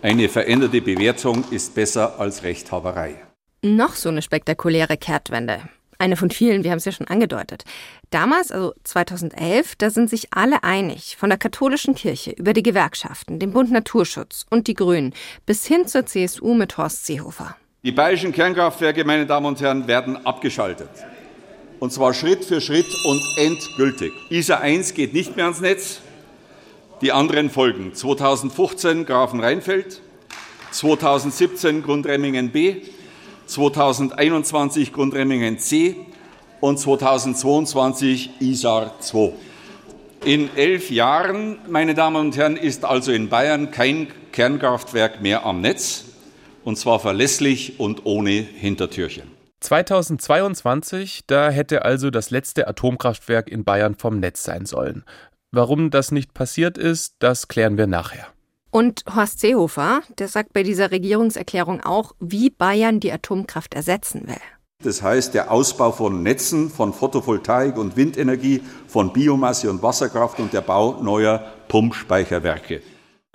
Eine 0.01 0.27
veränderte 0.27 0.81
Bewertung 0.81 1.43
ist 1.51 1.75
besser 1.75 2.19
als 2.19 2.43
Rechthaberei. 2.43 3.15
Noch 3.61 3.95
so 3.95 4.09
eine 4.09 4.23
spektakuläre 4.23 4.97
Kehrtwende. 4.97 5.61
Eine 6.01 6.17
von 6.17 6.31
vielen, 6.31 6.63
wir 6.63 6.71
haben 6.71 6.79
es 6.79 6.85
ja 6.85 6.91
schon 6.91 7.07
angedeutet. 7.07 7.63
Damals, 8.09 8.51
also 8.51 8.73
2011, 8.85 9.75
da 9.75 9.91
sind 9.91 10.09
sich 10.09 10.29
alle 10.33 10.63
einig, 10.63 11.15
von 11.15 11.29
der 11.29 11.37
katholischen 11.37 11.93
Kirche 11.93 12.31
über 12.31 12.53
die 12.53 12.63
Gewerkschaften, 12.63 13.37
den 13.37 13.51
Bund 13.51 13.69
Naturschutz 13.71 14.47
und 14.49 14.65
die 14.65 14.73
Grünen 14.73 15.13
bis 15.45 15.67
hin 15.67 15.85
zur 15.85 16.07
CSU 16.07 16.55
mit 16.55 16.75
Horst 16.75 17.05
Seehofer. 17.05 17.55
Die 17.83 17.91
bayerischen 17.91 18.31
Kernkraftwerke, 18.31 19.05
meine 19.05 19.27
Damen 19.27 19.45
und 19.45 19.61
Herren, 19.61 19.87
werden 19.87 20.25
abgeschaltet. 20.25 20.89
Und 21.79 21.93
zwar 21.93 22.15
Schritt 22.15 22.45
für 22.45 22.61
Schritt 22.61 22.89
und 23.05 23.21
endgültig. 23.37 24.11
ISA 24.31 24.57
1 24.57 24.95
geht 24.95 25.13
nicht 25.13 25.35
mehr 25.35 25.45
ans 25.45 25.61
Netz. 25.61 26.01
Die 27.01 27.11
anderen 27.11 27.51
folgen. 27.51 27.93
2015 27.93 29.05
Grafenrheinfeld, 29.05 30.01
2017 30.71 31.83
Grundremmingen 31.83 32.49
B, 32.49 32.77
2021 33.51 34.93
Grundremmingen 34.93 35.59
C 35.59 35.97
und 36.61 36.79
2022 36.79 38.29
ISAR 38.39 38.97
2. 39.01 39.33
In 40.23 40.55
elf 40.55 40.89
Jahren, 40.89 41.57
meine 41.67 41.93
Damen 41.93 42.15
und 42.15 42.37
Herren, 42.37 42.55
ist 42.55 42.85
also 42.85 43.11
in 43.11 43.27
Bayern 43.27 43.71
kein 43.71 44.07
Kernkraftwerk 44.31 45.21
mehr 45.21 45.45
am 45.45 45.59
Netz, 45.59 46.05
und 46.63 46.77
zwar 46.77 46.99
verlässlich 46.99 47.77
und 47.77 48.05
ohne 48.05 48.31
Hintertürchen. 48.31 49.23
2022, 49.59 51.23
da 51.27 51.49
hätte 51.49 51.83
also 51.83 52.09
das 52.09 52.29
letzte 52.29 52.69
Atomkraftwerk 52.69 53.49
in 53.49 53.65
Bayern 53.65 53.95
vom 53.95 54.19
Netz 54.21 54.43
sein 54.43 54.65
sollen. 54.65 55.03
Warum 55.51 55.89
das 55.89 56.13
nicht 56.13 56.33
passiert 56.33 56.77
ist, 56.77 57.15
das 57.19 57.49
klären 57.49 57.77
wir 57.77 57.87
nachher. 57.87 58.27
Und 58.71 59.03
Horst 59.13 59.41
Seehofer, 59.41 60.01
der 60.17 60.29
sagt 60.29 60.53
bei 60.53 60.63
dieser 60.63 60.91
Regierungserklärung 60.91 61.81
auch, 61.81 62.13
wie 62.21 62.49
Bayern 62.49 63.01
die 63.01 63.11
Atomkraft 63.11 63.73
ersetzen 63.73 64.27
will. 64.27 64.39
Das 64.81 65.03
heißt, 65.03 65.33
der 65.33 65.51
Ausbau 65.51 65.91
von 65.91 66.23
Netzen, 66.23 66.69
von 66.69 66.93
Photovoltaik 66.93 67.77
und 67.77 67.97
Windenergie, 67.97 68.61
von 68.87 69.13
Biomasse 69.13 69.69
und 69.69 69.83
Wasserkraft 69.83 70.39
und 70.39 70.53
der 70.53 70.61
Bau 70.61 71.03
neuer 71.03 71.43
Pumpspeicherwerke. 71.67 72.81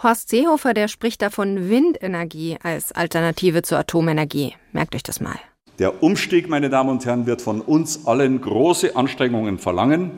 Horst 0.02 0.30
Seehofer, 0.30 0.74
der 0.74 0.88
spricht 0.88 1.22
davon 1.22 1.68
Windenergie 1.68 2.56
als 2.62 2.92
Alternative 2.92 3.62
zur 3.62 3.78
Atomenergie. 3.78 4.54
Merkt 4.72 4.94
euch 4.94 5.02
das 5.02 5.20
mal. 5.20 5.38
Der 5.78 6.02
Umstieg, 6.02 6.48
meine 6.48 6.70
Damen 6.70 6.90
und 6.90 7.04
Herren, 7.04 7.26
wird 7.26 7.42
von 7.42 7.60
uns 7.60 8.06
allen 8.06 8.40
große 8.40 8.96
Anstrengungen 8.96 9.58
verlangen. 9.58 10.12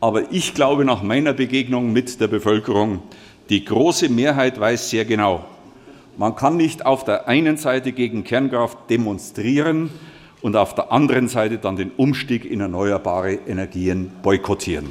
Aber 0.00 0.32
ich 0.32 0.54
glaube 0.54 0.84
nach 0.84 1.02
meiner 1.02 1.32
Begegnung 1.32 1.92
mit 1.92 2.20
der 2.20 2.28
Bevölkerung, 2.28 3.02
die 3.48 3.64
große 3.64 4.08
Mehrheit 4.08 4.58
weiß 4.58 4.90
sehr 4.90 5.04
genau, 5.04 5.44
man 6.16 6.36
kann 6.36 6.56
nicht 6.56 6.86
auf 6.86 7.04
der 7.04 7.28
einen 7.28 7.56
Seite 7.56 7.92
gegen 7.92 8.22
Kernkraft 8.22 8.88
demonstrieren 8.88 9.90
und 10.42 10.56
auf 10.56 10.74
der 10.74 10.92
anderen 10.92 11.28
Seite 11.28 11.58
dann 11.58 11.76
den 11.76 11.90
Umstieg 11.90 12.44
in 12.44 12.60
erneuerbare 12.60 13.34
Energien 13.34 14.12
boykottieren. 14.22 14.88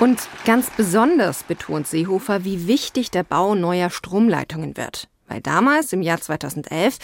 Und 0.00 0.18
ganz 0.44 0.70
besonders 0.76 1.42
betont 1.42 1.86
Seehofer, 1.86 2.44
wie 2.44 2.66
wichtig 2.66 3.10
der 3.10 3.24
Bau 3.24 3.54
neuer 3.54 3.90
Stromleitungen 3.90 4.76
wird. 4.76 5.08
Weil 5.28 5.40
damals, 5.40 5.92
im 5.92 6.02
Jahr 6.02 6.20
2011, 6.20 6.98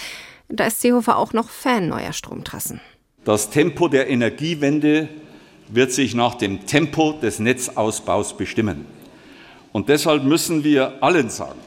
da 0.48 0.66
ist 0.66 0.80
Seehofer 0.80 1.16
auch 1.18 1.32
noch 1.32 1.48
Fan 1.48 1.88
neuer 1.88 2.12
Stromtrassen. 2.12 2.80
Das 3.24 3.50
Tempo 3.50 3.88
der 3.88 4.08
Energiewende 4.08 5.08
wird 5.68 5.92
sich 5.92 6.14
nach 6.14 6.34
dem 6.36 6.66
Tempo 6.66 7.12
des 7.12 7.38
Netzausbaus 7.38 8.36
bestimmen. 8.36 8.86
Und 9.74 9.88
deshalb 9.88 10.22
müssen 10.22 10.62
wir 10.62 11.02
allen 11.02 11.28
sagen, 11.30 11.58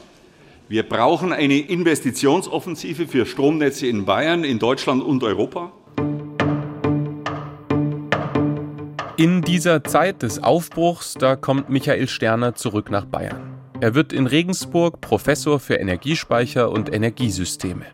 wir 0.70 0.84
brauchen 0.88 1.34
eine 1.34 1.60
Investitionsoffensive 1.60 3.06
für 3.06 3.26
Stromnetze 3.26 3.86
in 3.88 4.06
Bayern, 4.06 4.46
in 4.46 4.60
Deutschland 4.60 5.04
und 5.04 5.26
Europa. 5.26 5.74
In 9.18 9.42
dieser 9.42 9.84
Zeit 9.84 10.24
des 10.24 10.42
Aufbruchs, 10.42 11.16
da 11.16 11.36
kommt 11.36 11.70
Michael 11.70 12.08
Sterner 12.08 12.56
zurück 12.56 12.90
nach 12.92 13.04
Bayern. 13.04 13.60
Er 13.82 13.94
wird 13.94 14.14
in 14.14 14.26
Regensburg 14.26 15.02
Professor 15.02 15.60
für 15.60 15.76
Energiespeicher 15.76 16.72
und 16.72 16.94
Energiesysteme. 16.94 17.88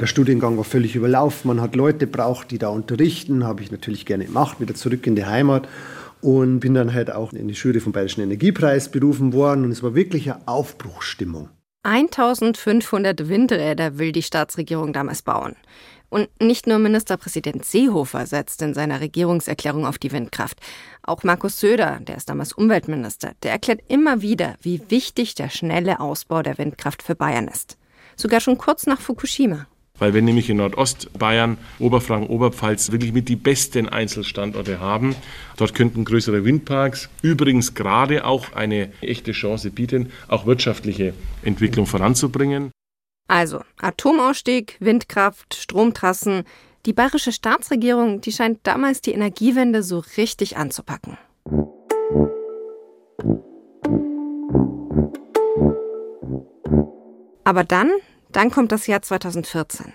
Der 0.00 0.06
Studiengang 0.06 0.56
war 0.56 0.64
völlig 0.64 0.96
überlaufen. 0.96 1.46
Man 1.46 1.60
hat 1.60 1.76
Leute 1.76 2.08
braucht, 2.08 2.50
die 2.50 2.58
da 2.58 2.70
unterrichten. 2.70 3.44
Habe 3.44 3.62
ich 3.62 3.70
natürlich 3.70 4.04
gerne 4.04 4.24
gemacht, 4.24 4.58
wieder 4.58 4.74
zurück 4.74 5.06
in 5.06 5.14
die 5.14 5.26
Heimat. 5.26 5.68
Und 6.26 6.58
bin 6.58 6.74
dann 6.74 6.92
halt 6.92 7.12
auch 7.12 7.32
in 7.32 7.46
die 7.46 7.54
Jury 7.54 7.78
vom 7.78 7.92
Bayerischen 7.92 8.20
Energiepreis 8.20 8.90
berufen 8.90 9.32
worden. 9.32 9.64
Und 9.64 9.70
es 9.70 9.84
war 9.84 9.94
wirklich 9.94 10.28
eine 10.28 10.40
Aufbruchsstimmung. 10.48 11.50
1500 11.84 13.28
Windräder 13.28 13.96
will 13.98 14.10
die 14.10 14.24
Staatsregierung 14.24 14.92
damals 14.92 15.22
bauen. 15.22 15.54
Und 16.08 16.28
nicht 16.42 16.66
nur 16.66 16.80
Ministerpräsident 16.80 17.64
Seehofer 17.64 18.26
setzt 18.26 18.60
in 18.60 18.74
seiner 18.74 19.00
Regierungserklärung 19.00 19.86
auf 19.86 19.98
die 19.98 20.10
Windkraft. 20.10 20.58
Auch 21.04 21.22
Markus 21.22 21.60
Söder, 21.60 22.00
der 22.00 22.16
ist 22.16 22.28
damals 22.28 22.52
Umweltminister, 22.52 23.34
der 23.44 23.52
erklärt 23.52 23.82
immer 23.86 24.20
wieder, 24.20 24.56
wie 24.60 24.82
wichtig 24.88 25.36
der 25.36 25.48
schnelle 25.48 26.00
Ausbau 26.00 26.42
der 26.42 26.58
Windkraft 26.58 27.04
für 27.04 27.14
Bayern 27.14 27.46
ist. 27.46 27.78
Sogar 28.16 28.40
schon 28.40 28.58
kurz 28.58 28.86
nach 28.86 29.00
Fukushima 29.00 29.68
weil 29.98 30.14
wir 30.14 30.22
nämlich 30.22 30.50
in 30.50 30.58
Nordostbayern, 30.58 31.58
Oberfranken, 31.78 32.28
Oberpfalz 32.28 32.92
wirklich 32.92 33.12
mit 33.12 33.28
die 33.28 33.36
besten 33.36 33.88
Einzelstandorte 33.88 34.80
haben. 34.80 35.14
Dort 35.56 35.74
könnten 35.74 36.04
größere 36.04 36.44
Windparks 36.44 37.08
übrigens 37.22 37.74
gerade 37.74 38.24
auch 38.24 38.52
eine 38.52 38.92
echte 39.00 39.32
Chance 39.32 39.70
bieten, 39.70 40.10
auch 40.28 40.46
wirtschaftliche 40.46 41.14
Entwicklung 41.42 41.86
voranzubringen. 41.86 42.70
Also 43.28 43.60
Atomausstieg, 43.80 44.76
Windkraft, 44.80 45.54
Stromtrassen. 45.54 46.44
Die 46.86 46.92
bayerische 46.92 47.32
Staatsregierung, 47.32 48.20
die 48.20 48.30
scheint 48.30 48.60
damals 48.62 49.00
die 49.00 49.12
Energiewende 49.12 49.82
so 49.82 50.04
richtig 50.16 50.56
anzupacken. 50.56 51.18
Aber 57.42 57.62
dann 57.64 57.90
dann 58.36 58.50
kommt 58.50 58.70
das 58.70 58.86
Jahr 58.86 59.00
2014. 59.00 59.94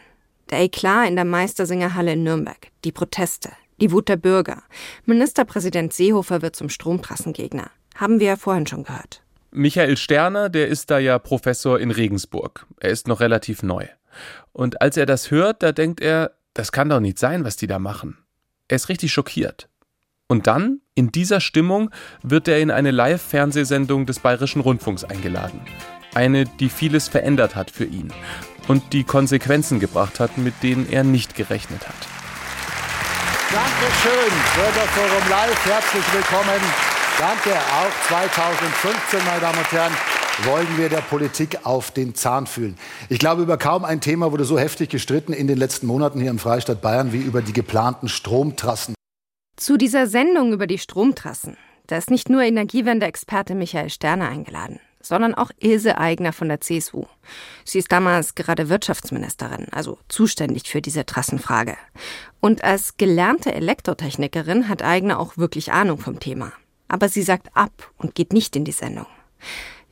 Der 0.50 0.62
Eklat 0.62 1.08
in 1.08 1.16
der 1.16 1.26
Meistersingerhalle 1.26 2.14
in 2.14 2.24
Nürnberg, 2.24 2.72
die 2.84 2.92
Proteste, 2.92 3.52
die 3.80 3.92
Wut 3.92 4.10
der 4.10 4.16
Bürger. 4.18 4.64
Ministerpräsident 5.06 5.94
Seehofer 5.94 6.42
wird 6.42 6.56
zum 6.56 6.68
Stromtrassengegner. 6.68 7.70
Haben 7.94 8.20
wir 8.20 8.28
ja 8.28 8.36
vorhin 8.38 8.66
schon 8.66 8.84
gehört. 8.84 9.22
Michael 9.52 9.96
Sterner, 9.96 10.50
der 10.50 10.70
ist 10.70 10.90
da 10.90 10.98
ja 10.98 11.20
Professor 11.20 11.80
in 11.80 11.92
Regensburg. 11.92 12.66
Er 12.80 12.90
ist 12.90 13.08
noch 13.08 13.20
relativ 13.20 13.62
neu. 13.62 13.86
Und 14.54 14.82
als 14.82 14.98
er 14.98 15.06
das 15.06 15.30
hört, 15.30 15.62
da 15.62 15.72
denkt 15.72 16.02
er, 16.02 16.32
das 16.56 16.72
kann 16.72 16.90
doch 16.90 17.00
nicht 17.00 17.20
sein, 17.20 17.46
was 17.46 17.58
die 17.58 17.68
da 17.68 17.78
machen. 17.78 18.18
Er 18.70 18.78
ist 18.78 18.90
richtig 18.90 19.14
schockiert. 19.14 19.70
Und 20.28 20.48
dann, 20.48 20.82
in 20.96 21.12
dieser 21.12 21.42
Stimmung, 21.42 21.92
wird 22.24 22.48
er 22.48 22.60
in 22.60 22.72
eine 22.72 22.90
Live-Fernsehsendung 22.90 24.08
des 24.08 24.18
Bayerischen 24.18 24.62
Rundfunks 24.62 25.04
eingeladen. 25.04 25.62
Eine, 26.14 26.46
die 26.46 26.70
vieles 26.70 27.08
verändert 27.08 27.56
hat 27.56 27.72
für 27.72 27.86
ihn 27.86 28.12
und 28.68 28.94
die 28.94 29.04
Konsequenzen 29.04 29.80
gebracht 29.80 30.20
hat, 30.20 30.38
mit 30.38 30.54
denen 30.62 30.92
er 30.92 31.04
nicht 31.04 31.36
gerechnet 31.36 31.88
hat. 31.88 31.96
Dankeschön, 33.52 34.32
Bürgerforum 34.56 35.30
Live, 35.30 35.66
herzlich 35.66 36.04
willkommen. 36.14 36.62
Danke, 37.18 37.58
auch 37.58 38.08
2015, 38.08 39.20
meine 39.26 39.40
Damen 39.40 39.58
und 39.58 39.72
Herren, 39.72 39.94
wollen 40.44 40.78
wir 40.78 40.90
der 40.90 41.02
Politik 41.02 41.66
auf 41.66 41.92
den 41.92 42.16
Zahn 42.16 42.46
fühlen. 42.48 42.78
Ich 43.10 43.20
glaube, 43.20 43.42
über 43.42 43.58
kaum 43.58 43.86
ein 43.86 44.02
Thema 44.02 44.32
wurde 44.32 44.46
so 44.46 44.58
heftig 44.58 44.90
gestritten 44.90 45.34
in 45.34 45.48
den 45.48 45.58
letzten 45.58 45.88
Monaten 45.88 46.20
hier 46.20 46.30
im 46.30 46.40
Freistaat 46.40 46.82
Bayern 46.82 47.14
wie 47.14 47.20
über 47.22 47.42
die 47.42 47.54
geplanten 47.54 48.10
Stromtrassen. 48.10 48.96
Zu 49.56 49.78
dieser 49.78 50.08
Sendung 50.08 50.52
über 50.54 50.68
die 50.68 50.78
Stromtrassen, 50.78 51.58
da 51.88 51.98
ist 51.98 52.10
nicht 52.10 52.30
nur 52.30 52.42
Energiewende-Experte 52.42 53.54
Michael 53.54 53.90
Sterner 53.90 54.30
eingeladen 54.30 54.80
sondern 55.04 55.36
auch 55.36 55.52
Ilse 55.60 55.98
Aigner 55.98 56.34
von 56.34 56.50
der 56.50 56.62
CSU. 56.62 57.06
Sie 57.66 57.80
ist 57.80 57.92
damals 57.92 58.36
gerade 58.36 58.70
Wirtschaftsministerin, 58.70 59.68
also 59.72 59.98
zuständig 60.08 60.70
für 60.70 60.82
diese 60.82 61.06
Trassenfrage. 61.06 61.78
Und 62.40 62.64
als 62.64 62.98
gelernte 62.98 63.54
Elektrotechnikerin 63.54 64.70
hat 64.70 64.84
Aigner 64.84 65.20
auch 65.20 65.38
wirklich 65.38 65.72
Ahnung 65.72 65.98
vom 65.98 66.20
Thema. 66.20 66.54
Aber 66.88 67.10
sie 67.10 67.24
sagt 67.24 67.56
ab 67.56 67.92
und 67.98 68.16
geht 68.16 68.34
nicht 68.34 68.56
in 68.56 68.66
die 68.66 68.72
Sendung. 68.72 69.08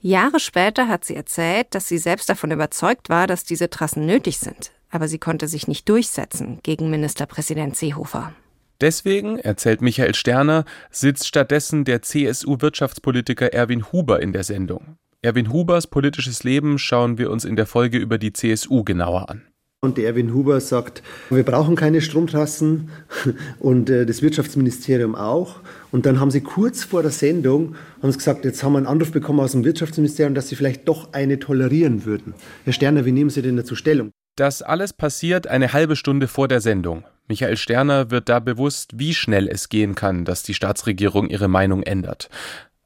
Jahre 0.02 0.40
später 0.40 0.88
hat 0.88 1.04
sie 1.04 1.16
erzählt, 1.16 1.68
dass 1.72 1.88
sie 1.88 1.98
selbst 1.98 2.30
davon 2.30 2.52
überzeugt 2.52 3.10
war, 3.10 3.28
dass 3.28 3.44
diese 3.44 3.70
Trassen 3.70 4.06
nötig 4.06 4.40
sind. 4.40 4.72
Aber 4.92 5.08
sie 5.08 5.20
konnte 5.20 5.48
sich 5.48 5.68
nicht 5.68 5.88
durchsetzen 5.90 6.60
gegen 6.64 6.90
Ministerpräsident 6.90 7.76
Seehofer. 7.76 8.34
Deswegen, 8.82 9.40
erzählt 9.40 9.82
Michael 9.82 10.16
Sterner, 10.16 10.64
sitzt 10.90 11.28
stattdessen 11.28 11.84
der 11.84 12.02
CSU-Wirtschaftspolitiker 12.02 13.54
Erwin 13.54 13.92
Huber 13.92 14.22
in 14.22 14.32
der 14.32 14.44
Sendung. 14.44 14.96
Erwin 15.22 15.52
Hubers 15.52 15.88
politisches 15.88 16.46
Leben 16.46 16.80
schauen 16.80 17.18
wir 17.18 17.30
uns 17.30 17.44
in 17.44 17.58
der 17.58 17.66
Folge 17.66 17.98
über 17.98 18.18
die 18.18 18.32
CSU 18.32 18.86
genauer 18.86 19.30
an. 19.30 19.42
Und 19.82 19.98
der 19.98 20.08
Erwin 20.08 20.34
Huber 20.34 20.60
sagt, 20.62 21.04
wir 21.30 21.44
brauchen 21.44 21.76
keine 21.76 22.02
Stromtrassen 22.02 22.90
und 23.60 23.90
äh, 23.90 24.06
das 24.06 24.22
Wirtschaftsministerium 24.22 25.16
auch. 25.16 25.56
Und 25.92 26.06
dann 26.06 26.22
haben 26.22 26.32
sie 26.32 26.42
kurz 26.42 26.84
vor 26.86 27.02
der 27.02 27.12
Sendung 27.12 27.76
haben 28.02 28.12
sie 28.12 28.18
gesagt, 28.18 28.46
jetzt 28.46 28.64
haben 28.64 28.74
wir 28.74 28.78
einen 28.78 28.88
Anruf 28.88 29.12
bekommen 29.12 29.40
aus 29.42 29.54
dem 29.54 29.64
Wirtschaftsministerium, 29.64 30.36
dass 30.36 30.50
sie 30.50 30.56
vielleicht 30.56 30.88
doch 30.88 31.14
eine 31.14 31.40
tolerieren 31.40 32.06
würden. 32.06 32.34
Herr 32.64 32.74
Sterner, 32.74 33.06
wie 33.06 33.14
nehmen 33.14 33.30
Sie 33.30 33.42
denn 33.42 33.56
dazu 33.56 33.76
Stellung? 33.76 34.12
Das 34.36 34.62
alles 34.62 34.94
passiert 34.94 35.48
eine 35.48 35.72
halbe 35.72 35.96
Stunde 35.98 36.30
vor 36.30 36.48
der 36.48 36.62
Sendung. 36.62 37.04
Michael 37.30 37.58
Sterner 37.58 38.10
wird 38.10 38.28
da 38.28 38.40
bewusst, 38.40 38.98
wie 38.98 39.14
schnell 39.14 39.48
es 39.48 39.70
gehen 39.70 39.94
kann, 39.94 40.26
dass 40.26 40.42
die 40.42 40.56
Staatsregierung 40.56 41.30
ihre 41.30 41.48
Meinung 41.48 41.84
ändert. 41.84 42.28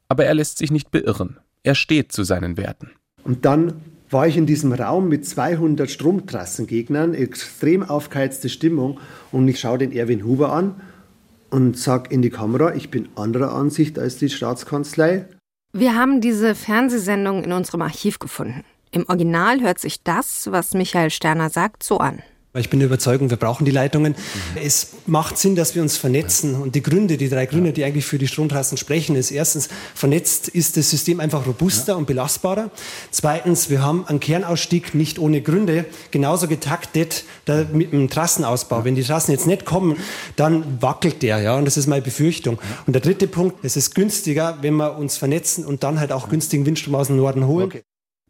Aber 0.10 0.26
er 0.26 0.34
lässt 0.34 0.58
sich 0.58 0.70
nicht 0.70 0.92
beirren. 0.92 1.40
Er 1.64 1.76
steht 1.76 2.12
zu 2.12 2.26
seinen 2.26 2.58
Werten. 2.58 2.92
Und 3.24 3.46
dann 3.46 3.82
war 4.10 4.28
ich 4.28 4.36
in 4.36 4.46
diesem 4.46 4.74
Raum 4.74 5.08
mit 5.08 5.26
200 5.26 5.90
Stromtrassengegnern, 5.90 7.14
extrem 7.14 7.84
aufgeheizte 7.84 8.50
Stimmung 8.50 9.00
und 9.32 9.48
ich 9.48 9.62
schaue 9.62 9.78
den 9.78 9.94
Erwin 9.94 10.26
Huber 10.26 10.52
an 10.52 10.82
und 11.50 11.78
sage 11.78 12.14
in 12.14 12.22
die 12.22 12.30
Kamera, 12.30 12.76
ich 12.76 12.92
bin 12.92 13.08
anderer 13.16 13.54
Ansicht 13.54 13.98
als 13.98 14.18
die 14.18 14.30
Staatskanzlei. 14.30 15.26
Wir 15.72 15.96
haben 15.96 16.20
diese 16.20 16.54
Fernsehsendung 16.54 17.46
in 17.46 17.54
unserem 17.54 17.82
Archiv 17.82 18.20
gefunden. 18.20 18.66
Im 18.92 19.08
Original 19.08 19.62
hört 19.62 19.80
sich 19.80 20.04
das, 20.04 20.52
was 20.52 20.74
Michael 20.74 21.10
Sterner 21.10 21.50
sagt, 21.50 21.82
so 21.82 21.98
an. 22.00 22.22
Ich 22.56 22.70
bin 22.70 22.80
der 22.80 22.86
Überzeugung, 22.86 23.32
wir 23.32 23.38
brauchen 23.38 23.66
die 23.66 23.72
Leitungen. 23.72 24.14
Es 24.54 24.90
macht 25.08 25.40
Sinn, 25.40 25.56
dass 25.56 25.74
wir 25.74 25.82
uns 25.82 25.98
vernetzen. 25.98 26.54
Und 26.54 26.76
die 26.76 26.84
Gründe, 26.84 27.18
die 27.18 27.28
drei 27.28 27.48
Gründe, 27.48 27.74
die 27.74 27.84
eigentlich 27.84 28.06
für 28.06 28.20
die 28.20 28.28
Stromtrassen 28.28 28.78
sprechen, 28.78 29.16
ist 29.16 29.32
erstens, 29.32 29.70
vernetzt 29.96 30.50
ist 30.50 30.78
das 30.78 30.88
System 30.92 31.20
einfach 31.20 31.48
robuster 31.48 31.98
und 31.98 32.06
belastbarer. 32.06 32.70
Zweitens, 33.10 33.72
wir 33.72 33.82
haben 33.82 34.06
einen 34.06 34.20
Kernausstieg 34.20 34.94
nicht 34.94 35.18
ohne 35.18 35.42
Gründe 35.42 35.86
genauso 36.12 36.48
getaktet 36.48 37.24
mit 37.74 37.92
dem 37.92 38.08
Trassenausbau. 38.08 38.86
Wenn 38.86 38.94
die 38.94 39.04
Trassen 39.04 39.32
jetzt 39.32 39.48
nicht 39.48 39.66
kommen, 39.66 39.98
dann 40.36 40.80
wackelt 40.80 41.24
der. 41.24 41.40
Ja? 41.40 41.58
Und 41.58 41.66
das 41.66 41.76
ist 41.76 41.88
meine 41.88 42.04
Befürchtung. 42.04 42.60
Und 42.86 42.94
der 42.94 43.02
dritte 43.02 43.26
Punkt, 43.26 43.66
es 43.66 43.76
ist 43.78 43.96
günstiger, 43.96 44.60
wenn 44.62 44.76
wir 44.76 44.96
uns 45.00 45.18
vernetzen 45.18 45.66
und 45.66 45.82
dann 45.82 46.00
halt 46.00 46.12
auch 46.12 46.30
günstigen 46.30 46.68
Windstrom 46.68 46.94
aus 46.94 47.08
dem 47.08 47.18
Norden 47.18 47.48
holen. 47.48 47.66
Okay. 47.66 47.82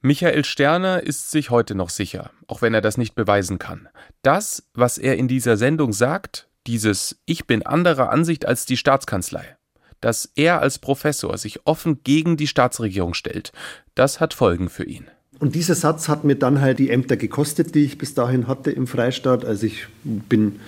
Michael 0.05 0.43
Sterner 0.43 1.01
ist 1.01 1.31
sich 1.31 1.49
heute 1.49 1.75
noch 1.75 1.89
sicher, 1.89 2.31
auch 2.47 2.61
wenn 2.61 2.73
er 2.73 2.81
das 2.81 2.97
nicht 2.97 3.15
beweisen 3.15 3.57
kann. 3.57 3.87
Das, 4.21 4.63
was 4.73 4.97
er 4.97 5.15
in 5.15 5.29
dieser 5.29 5.55
Sendung 5.55 5.93
sagt, 5.93 6.49
dieses 6.67 7.15
Ich 7.25 7.47
bin 7.47 7.65
anderer 7.65 8.11
Ansicht 8.11 8.45
als 8.45 8.65
die 8.65 8.75
Staatskanzlei, 8.75 9.55
dass 10.01 10.29
er 10.35 10.61
als 10.61 10.77
Professor 10.77 11.37
sich 11.37 11.65
offen 11.65 12.03
gegen 12.03 12.35
die 12.35 12.47
Staatsregierung 12.47 13.13
stellt, 13.13 13.53
das 13.95 14.19
hat 14.19 14.33
Folgen 14.33 14.67
für 14.67 14.83
ihn. 14.83 15.05
Und 15.39 15.55
dieser 15.55 15.73
Satz 15.73 16.09
hat 16.09 16.25
mir 16.25 16.35
dann 16.35 16.59
halt 16.59 16.79
die 16.79 16.89
Ämter 16.89 17.15
gekostet, 17.15 17.73
die 17.73 17.85
ich 17.85 17.97
bis 17.97 18.13
dahin 18.13 18.49
hatte 18.49 18.71
im 18.71 18.87
Freistaat. 18.87 19.45
Also 19.45 19.67
ich 19.67 19.87
bin 20.03 20.59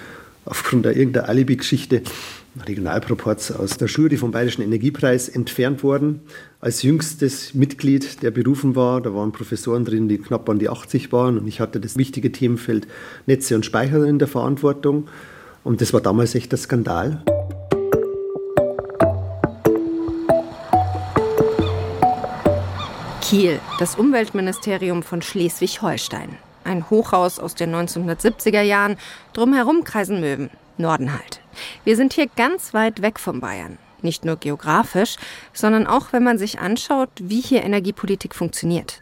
aufgrund 0.46 0.86
der 0.86 0.96
irgendeiner 0.96 1.28
Alibi-Geschichte 1.28 2.04
Regionalproports 2.64 3.52
aus 3.52 3.78
der 3.78 3.88
Jury 3.88 4.18
vom 4.18 4.32
Bayerischen 4.32 4.62
Energiepreis 4.62 5.28
entfernt 5.30 5.84
worden. 5.84 6.22
Als 6.62 6.84
jüngstes 6.84 7.54
Mitglied, 7.54 8.24
der 8.24 8.32
berufen 8.32 8.76
war, 8.76 9.02
da 9.02 9.14
waren 9.14 9.32
Professoren 9.32 9.86
drin, 9.86 10.08
die 10.08 10.18
knapp 10.18 10.50
an 10.50 10.60
die 10.60 10.70
80 10.70 11.12
waren 11.12 11.38
und 11.38 11.48
ich 11.48 11.60
hatte 11.60 11.80
das 11.80 11.98
wichtige 11.98 12.32
Themenfeld 12.32 12.88
Netze 13.26 13.56
und 13.56 13.66
Speicher 13.66 14.04
in 14.06 14.20
der 14.20 14.28
Verantwortung. 14.28 15.08
Und 15.64 15.82
das 15.82 15.94
war 15.94 16.02
damals 16.02 16.36
echt 16.36 16.52
der 16.52 16.60
Skandal. 16.60 17.24
Kiel, 23.22 23.60
das 23.80 23.96
Umweltministerium 23.96 25.02
von 25.02 25.22
Schleswig-Holstein. 25.22 26.38
Ein 26.64 26.90
Hochhaus 26.90 27.40
aus 27.40 27.56
den 27.56 27.76
1970er 27.76 28.62
Jahren, 28.62 28.98
drumherum 29.34 29.84
kreisen 29.84 30.20
Möwen. 30.20 30.50
Norden 30.78 31.14
halt. 31.14 31.42
Wir 31.84 31.96
sind 31.96 32.14
hier 32.14 32.28
ganz 32.28 32.74
weit 32.74 33.02
weg 33.02 33.20
von 33.20 33.40
Bayern. 33.40 33.78
Nicht 34.02 34.26
nur 34.26 34.36
geografisch, 34.36 35.16
sondern 35.54 35.88
auch, 35.88 36.14
wenn 36.14 36.24
man 36.24 36.38
sich 36.38 36.60
anschaut, 36.60 37.10
wie 37.18 37.42
hier 37.42 37.64
Energiepolitik 37.64 38.36
funktioniert. 38.36 39.02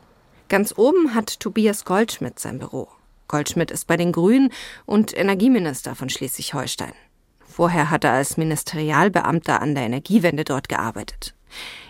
Ganz 0.50 0.74
oben 0.78 1.16
hat 1.16 1.40
Tobias 1.40 1.86
Goldschmidt 1.86 2.40
sein 2.40 2.60
Büro. 2.60 2.88
Goldschmidt 3.28 3.72
ist 3.72 3.88
bei 3.88 3.98
den 3.98 4.12
Grünen 4.12 4.52
und 4.86 5.18
Energieminister 5.18 5.96
von 5.96 6.10
Schleswig-Holstein. 6.10 6.94
Vorher 7.40 7.90
hat 7.90 8.04
er 8.04 8.14
als 8.14 8.38
Ministerialbeamter 8.38 9.62
an 9.62 9.76
der 9.76 9.86
Energiewende 9.86 10.44
dort 10.44 10.70
gearbeitet. 10.70 11.34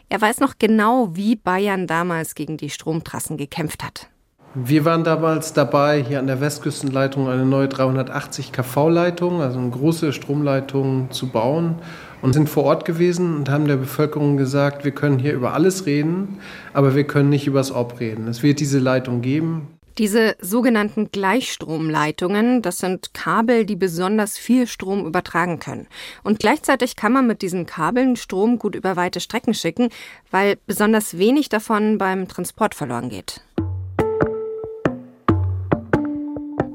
Er 0.10 0.22
weiß 0.22 0.39
noch 0.39 0.55
genau, 0.60 1.15
wie 1.15 1.36
Bayern 1.36 1.88
damals 1.88 2.36
gegen 2.36 2.58
die 2.58 2.70
Stromtrassen 2.70 3.38
gekämpft 3.38 3.84
hat. 3.84 4.10
Wir 4.56 4.86
waren 4.86 5.04
damals 5.04 5.54
dabei, 5.54 6.04
hier 6.08 6.20
an 6.20 6.28
der 6.28 6.40
Westküstenleitung 6.40 7.28
eine 7.28 7.44
neue 7.44 7.68
380 7.68 8.52
kV-Leitung, 8.52 9.42
also 9.42 9.58
eine 9.58 9.72
große 9.72 10.14
Stromleitung 10.14 11.10
zu 11.10 11.30
bauen 11.30 11.78
und 12.22 12.34
sind 12.34 12.50
vor 12.50 12.66
Ort 12.66 12.86
gewesen 12.86 13.36
und 13.36 13.50
haben 13.50 13.66
der 13.66 13.78
Bevölkerung 13.78 14.38
gesagt, 14.38 14.86
wir 14.86 14.92
können 14.92 15.18
hier 15.18 15.34
über 15.34 15.56
alles 15.56 15.88
reden, 15.88 16.38
aber 16.72 16.94
wir 16.94 17.06
können 17.06 17.30
nicht 17.30 17.48
über 17.48 17.62
das 17.62 17.72
Ob 17.72 18.00
reden. 18.00 18.28
Es 18.28 18.44
wird 18.44 18.60
diese 18.60 18.78
Leitung 18.78 19.22
geben. 19.24 19.70
Diese 19.98 20.36
sogenannten 20.40 21.10
Gleichstromleitungen, 21.10 22.62
das 22.62 22.78
sind 22.78 23.16
Kabel, 23.16 23.66
die 23.66 23.76
besonders 23.76 24.38
viel 24.38 24.68
Strom 24.68 25.08
übertragen 25.08 25.58
können. 25.58 25.88
Und 26.24 26.38
gleichzeitig 26.38 26.96
kann 26.96 27.12
man 27.12 27.26
mit 27.26 27.42
diesen 27.42 27.66
Kabeln 27.66 28.16
Strom 28.16 28.60
gut 28.60 28.76
über 28.76 28.96
weite 28.98 29.20
Strecken 29.20 29.56
schicken, 29.56 29.90
weil 30.30 30.58
besonders 30.68 31.18
wenig 31.18 31.50
davon 31.50 31.98
beim 31.98 32.28
Transport 32.28 32.76
verloren 32.76 33.10
geht. 33.10 33.42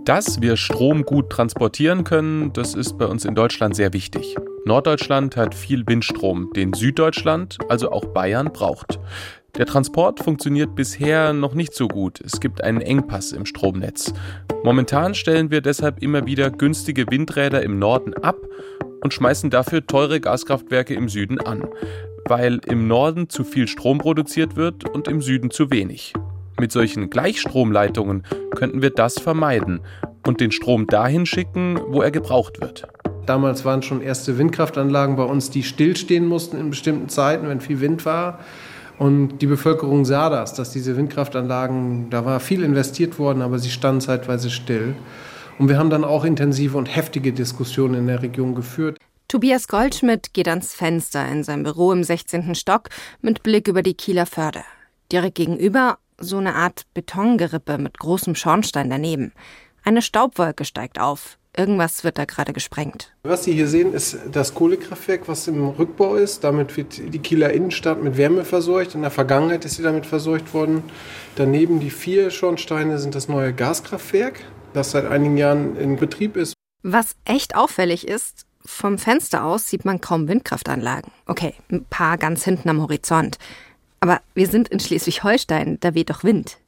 Dass 0.09 0.41
wir 0.41 0.57
Strom 0.57 1.03
gut 1.03 1.29
transportieren 1.29 2.03
können, 2.03 2.51
das 2.55 2.75
ist 2.75 2.97
bei 2.97 3.05
uns 3.05 3.27
in 3.27 3.35
Deutschland 3.35 3.77
sehr 3.77 3.92
wichtig. 3.92 4.37
Norddeutschland 4.64 5.37
hat 5.37 5.55
viel 5.55 5.87
Windstrom, 5.87 6.51
den 6.57 6.73
Süddeutschland, 6.73 7.59
also 7.68 7.92
auch 7.92 8.07
Bayern, 8.07 8.51
braucht. 8.51 8.99
Der 9.59 9.66
Transport 9.66 10.21
funktioniert 10.21 10.75
bisher 10.75 11.35
noch 11.35 11.53
nicht 11.53 11.75
so 11.75 11.88
gut. 11.88 12.23
Es 12.23 12.40
gibt 12.40 12.64
einen 12.64 12.81
Engpass 12.81 13.33
im 13.33 13.44
Stromnetz. 13.44 14.14
Momentan 14.64 15.14
stellen 15.14 15.51
wir 15.51 15.61
deshalb 15.61 16.03
immer 16.03 16.25
wieder 16.25 16.51
günstige 16.51 17.05
Windräder 17.11 17.62
im 17.62 17.79
Norden 17.79 18.14
ab 18.14 18.38
und 19.03 19.12
schmeißen 19.12 19.51
dafür 19.51 19.87
teure 19.87 20.23
Gaskraftwerke 20.23 20.94
im 20.94 21.11
Süden 21.11 21.38
an, 21.38 21.68
weil 22.25 22.61
im 22.64 22.88
Norden 22.88 23.29
zu 23.29 23.44
viel 23.44 23.68
Strom 23.68 23.99
produziert 23.99 24.57
wird 24.57 24.88
und 24.88 25.07
im 25.07 25.21
Süden 25.21 25.51
zu 25.51 25.71
wenig. 25.71 26.14
Mit 26.61 26.73
solchen 26.73 27.09
Gleichstromleitungen 27.09 28.25
könnten 28.57 28.83
wir 28.83 28.90
das 28.90 29.21
vermeiden 29.21 29.81
und 30.27 30.40
den 30.40 30.51
Strom 30.51 30.88
dahin 30.88 31.25
schicken, 31.25 31.79
wo 31.88 32.03
er 32.03 32.11
gebraucht 32.11 32.61
wird. 32.61 32.85
Damals 33.27 33.64
waren 33.64 33.83
schon 33.83 34.01
erste 34.01 34.38
Windkraftanlagen 34.38 35.14
bei 35.14 35.23
uns, 35.23 35.51
die 35.51 35.62
stillstehen 35.62 36.27
mussten 36.27 36.59
in 36.59 36.71
bestimmten 36.71 37.09
Zeiten, 37.09 37.49
wenn 37.49 37.61
viel 37.61 37.81
Wind 37.81 38.05
war. 38.05 38.40
Und 38.99 39.38
die 39.38 39.47
Bevölkerung 39.47 40.05
sah 40.05 40.31
das, 40.31 40.55
dass 40.55 40.73
diese 40.73 40.97
Windkraftanlagen, 40.97 42.11
da 42.11 42.25
war 42.25 42.40
viel 42.40 42.64
investiert 42.64 43.21
worden, 43.21 43.42
aber 43.42 43.61
sie 43.61 43.71
standen 43.71 44.01
zeitweise 44.01 44.51
still. 44.51 44.97
Und 45.59 45.68
wir 45.68 45.79
haben 45.79 45.90
dann 45.90 46.05
auch 46.05 46.25
intensive 46.25 46.77
und 46.77 46.87
heftige 46.87 47.33
Diskussionen 47.33 47.94
in 47.94 48.07
der 48.09 48.23
Region 48.23 48.55
geführt. 48.57 48.99
Tobias 49.29 49.68
Goldschmidt 49.68 50.33
geht 50.33 50.49
ans 50.49 50.75
Fenster 50.75 51.29
in 51.29 51.44
sein 51.44 51.62
Büro 51.62 51.92
im 51.92 52.03
16. 52.03 52.55
Stock 52.55 52.88
mit 53.21 53.42
Blick 53.42 53.68
über 53.68 53.83
die 53.83 53.94
Kieler 53.94 54.27
Förde. 54.27 54.62
Direkt 55.12 55.37
gegenüber 55.37 55.99
so 56.18 56.38
eine 56.38 56.54
Art 56.54 56.83
Betongerippe 56.94 57.78
mit 57.78 57.98
großem 57.98 58.35
Schornstein 58.35 58.90
daneben. 58.90 59.33
Eine 59.85 60.02
Staubwolke 60.02 60.64
steigt 60.64 61.00
auf. 61.00 61.38
Irgendwas 61.57 62.04
wird 62.04 62.18
da 62.18 62.24
gerade 62.24 62.52
gesprengt. 62.52 63.12
Was 63.24 63.44
Sie 63.44 63.52
hier 63.52 63.66
sehen, 63.66 63.92
ist 63.92 64.16
das 64.31 64.54
Kohlekraftwerk, 64.54 65.26
was 65.26 65.48
im 65.48 65.66
Rückbau 65.66 66.14
ist. 66.14 66.44
Damit 66.44 66.76
wird 66.76 66.98
die 66.98 67.18
Kieler 67.18 67.52
Innenstadt 67.52 68.02
mit 68.02 68.16
Wärme 68.16 68.44
versorgt. 68.44 68.94
In 68.94 69.02
der 69.02 69.11
Vergangenheit 69.11 69.64
ist 69.64 69.76
sie 69.76 69.83
damit 69.83 70.07
versorgt 70.07 70.54
worden. 70.54 70.85
Daneben 71.35 71.81
die 71.81 71.90
vier 71.90 72.31
Schornsteine 72.31 72.98
sind 72.98 73.14
das 73.14 73.28
neue 73.28 73.52
Gaskraftwerk, 73.52 74.40
das 74.72 74.92
seit 74.92 75.07
einigen 75.07 75.37
Jahren 75.37 75.76
in 75.76 75.96
Betrieb 75.96 76.37
ist. 76.37 76.54
Was 76.83 77.16
echt 77.24 77.57
auffällig 77.57 78.07
ist, 78.07 78.46
vom 78.64 78.98
Fenster 78.98 79.44
aus 79.44 79.68
sieht 79.68 79.85
man 79.85 80.00
kaum 80.00 80.28
Windkraftanlagen. 80.28 81.11
Okay, 81.26 81.54
ein 81.72 81.87
paar 81.87 82.18
ganz 82.18 82.44
hinten 82.44 82.68
am 82.68 82.83
Horizont. 82.83 83.38
Aber 84.01 84.21
wir 84.35 84.47
sind 84.47 84.69
in 84.69 84.81
Schleswig-Holstein, 84.81 85.79
da 85.81 85.95
weht 85.95 86.11
doch 86.11 86.25
Wind. 86.25 86.59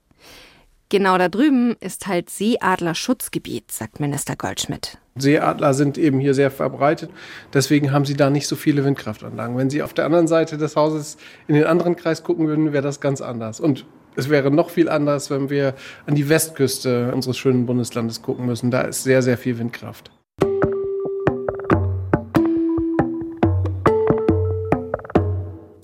Genau 0.88 1.16
da 1.18 1.28
drüben 1.28 1.76
ist 1.78 2.08
halt 2.08 2.30
Seeadler-Schutzgebiet, 2.30 3.70
sagt 3.70 4.00
Minister 4.00 4.34
Goldschmidt. 4.34 4.98
Seeadler 5.14 5.72
sind 5.72 5.96
eben 5.98 6.18
hier 6.18 6.34
sehr 6.34 6.50
verbreitet. 6.50 7.10
Deswegen 7.54 7.92
haben 7.92 8.04
sie 8.04 8.14
da 8.14 8.28
nicht 8.28 8.48
so 8.48 8.56
viele 8.56 8.84
Windkraftanlagen. 8.84 9.56
Wenn 9.56 9.70
sie 9.70 9.84
auf 9.84 9.94
der 9.94 10.04
anderen 10.04 10.26
Seite 10.26 10.58
des 10.58 10.74
Hauses 10.74 11.16
in 11.46 11.54
den 11.54 11.64
anderen 11.64 11.94
Kreis 11.94 12.24
gucken 12.24 12.48
würden, 12.48 12.72
wäre 12.72 12.82
das 12.82 13.00
ganz 13.00 13.20
anders. 13.20 13.60
Und 13.60 13.86
es 14.16 14.28
wäre 14.30 14.50
noch 14.50 14.70
viel 14.70 14.88
anders, 14.88 15.30
wenn 15.30 15.48
wir 15.48 15.74
an 16.06 16.16
die 16.16 16.28
Westküste 16.28 17.12
unseres 17.12 17.38
schönen 17.38 17.66
Bundeslandes 17.66 18.20
gucken 18.20 18.46
müssen. 18.46 18.72
Da 18.72 18.80
ist 18.80 19.04
sehr, 19.04 19.22
sehr 19.22 19.38
viel 19.38 19.58
Windkraft. 19.58 20.10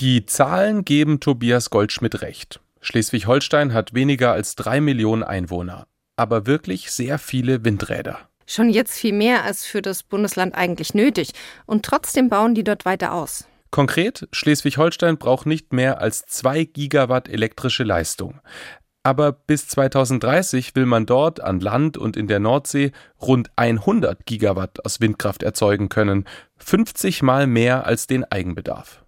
Die 0.06 0.24
Zahlen 0.24 0.84
geben 0.84 1.18
Tobias 1.18 1.68
Goldschmidt 1.68 2.22
recht. 2.22 2.60
Schleswig-Holstein 2.80 3.74
hat 3.74 3.92
weniger 3.92 4.30
als 4.30 4.54
drei 4.54 4.80
Millionen 4.80 5.24
Einwohner, 5.24 5.88
aber 6.14 6.46
wirklich 6.46 6.92
sehr 6.92 7.18
viele 7.18 7.64
Windräder. 7.64 8.20
Schon 8.46 8.70
jetzt 8.70 8.96
viel 8.96 9.12
mehr 9.12 9.42
als 9.42 9.64
für 9.64 9.82
das 9.82 10.04
Bundesland 10.04 10.54
eigentlich 10.54 10.94
nötig. 10.94 11.32
Und 11.66 11.84
trotzdem 11.84 12.28
bauen 12.28 12.54
die 12.54 12.62
dort 12.62 12.84
weiter 12.84 13.14
aus. 13.14 13.48
Konkret, 13.72 14.28
Schleswig-Holstein 14.30 15.18
braucht 15.18 15.44
nicht 15.44 15.72
mehr 15.72 16.00
als 16.00 16.24
zwei 16.26 16.62
Gigawatt 16.62 17.28
elektrische 17.28 17.82
Leistung. 17.82 18.40
Aber 19.02 19.32
bis 19.32 19.66
2030 19.66 20.76
will 20.76 20.86
man 20.86 21.06
dort 21.06 21.40
an 21.40 21.58
Land 21.58 21.98
und 21.98 22.16
in 22.16 22.28
der 22.28 22.38
Nordsee 22.38 22.92
rund 23.20 23.50
100 23.56 24.24
Gigawatt 24.24 24.86
aus 24.86 25.00
Windkraft 25.00 25.42
erzeugen 25.42 25.88
können, 25.88 26.26
50 26.58 27.22
mal 27.22 27.48
mehr 27.48 27.86
als 27.86 28.06
den 28.06 28.22
Eigenbedarf. 28.22 29.02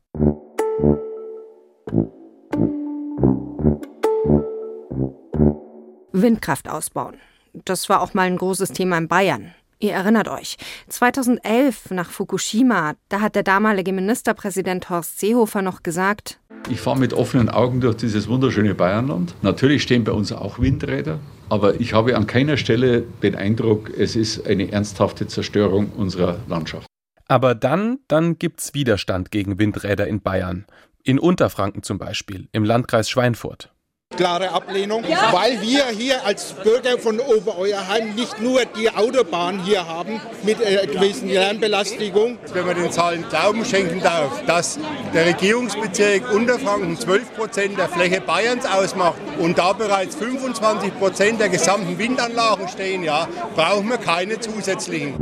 Windkraft 6.23 6.69
ausbauen. 6.69 7.17
Das 7.53 7.89
war 7.89 8.03
auch 8.03 8.15
mal 8.15 8.27
ein 8.27 8.37
großes 8.37 8.71
Thema 8.71 8.99
in 8.99 9.09
Bayern. 9.09 9.55
Ihr 9.81 9.93
erinnert 9.93 10.27
euch, 10.27 10.57
2011 10.89 11.93
nach 11.93 12.11
Fukushima, 12.11 12.95
da 13.09 13.21
hat 13.21 13.37
der 13.37 13.45
damalige 13.45 13.93
Ministerpräsident 13.93 14.91
Horst 14.91 15.21
Seehofer 15.21 15.63
noch 15.63 15.85
gesagt, 15.85 16.41
Ich 16.69 16.81
fahre 16.81 16.99
mit 16.99 17.13
offenen 17.13 17.49
Augen 17.49 17.81
durch 17.81 17.97
dieses 17.97 18.27
wunderschöne 18.27 18.75
Bayernland. 18.75 19.35
Natürlich 19.43 19.85
stehen 19.85 20.03
bei 20.03 20.11
uns 20.11 20.33
auch 20.33 20.59
Windräder, 20.59 21.21
aber 21.49 21.81
ich 21.81 21.93
habe 21.95 22.17
an 22.17 22.27
keiner 22.27 22.57
Stelle 22.57 23.03
den 23.23 23.37
Eindruck, 23.37 23.91
es 23.97 24.17
ist 24.17 24.49
eine 24.49 24.73
ernsthafte 24.73 25.29
Zerstörung 25.29 25.93
unserer 25.97 26.41
Landschaft. 26.49 26.89
Aber 27.29 27.55
dann, 27.55 28.01
dann 28.09 28.37
gibt's 28.37 28.75
Widerstand 28.75 29.31
gegen 29.31 29.61
Windräder 29.61 30.09
in 30.09 30.23
Bayern. 30.23 30.67
In 31.05 31.21
Unterfranken 31.21 31.85
zum 31.85 31.99
Beispiel, 31.99 32.49
im 32.51 32.65
Landkreis 32.65 33.09
Schweinfurt 33.09 33.71
klare 34.19 34.51
Ablehnung, 34.51 35.05
ja. 35.09 35.33
weil 35.33 35.63
wir 35.63 35.87
hier 35.87 36.25
als 36.27 36.53
Bürger 36.53 36.99
von 36.99 37.21
Obereuerheim 37.21 38.17
nicht 38.17 38.41
nur 38.41 38.65
die 38.65 38.91
Autobahn 38.91 39.63
hier 39.63 39.87
haben 39.87 40.21
mit 40.43 40.61
äh, 40.61 40.87
gewissen 40.87 41.29
Lärmbelastung. 41.29 42.39
Wenn 42.53 42.67
man 42.67 42.75
den 42.75 42.91
Zahlen 42.91 43.25
Glauben 43.29 43.65
schenken 43.65 44.01
darf, 44.01 44.45
dass 44.47 44.79
der 45.15 45.27
Regierungsbezirk 45.27 46.33
Unterfranken 46.33 46.99
12 46.99 47.37
Prozent 47.37 47.79
der 47.79 47.89
Fläche 47.89 48.21
Bayerns 48.21 48.67
ausmacht 48.67 49.19
und 49.39 49.57
da 49.57 49.73
bereits 49.73 50.17
25 50.17 50.99
Prozent 50.99 51.41
der 51.41 51.49
gesamten 51.49 51.97
Windanlagen 51.97 52.67
stehen, 52.69 53.05
ja, 53.05 53.29
brauchen 53.55 53.89
wir 53.89 53.99
keine 53.99 54.41
zusätzlichen. 54.41 55.15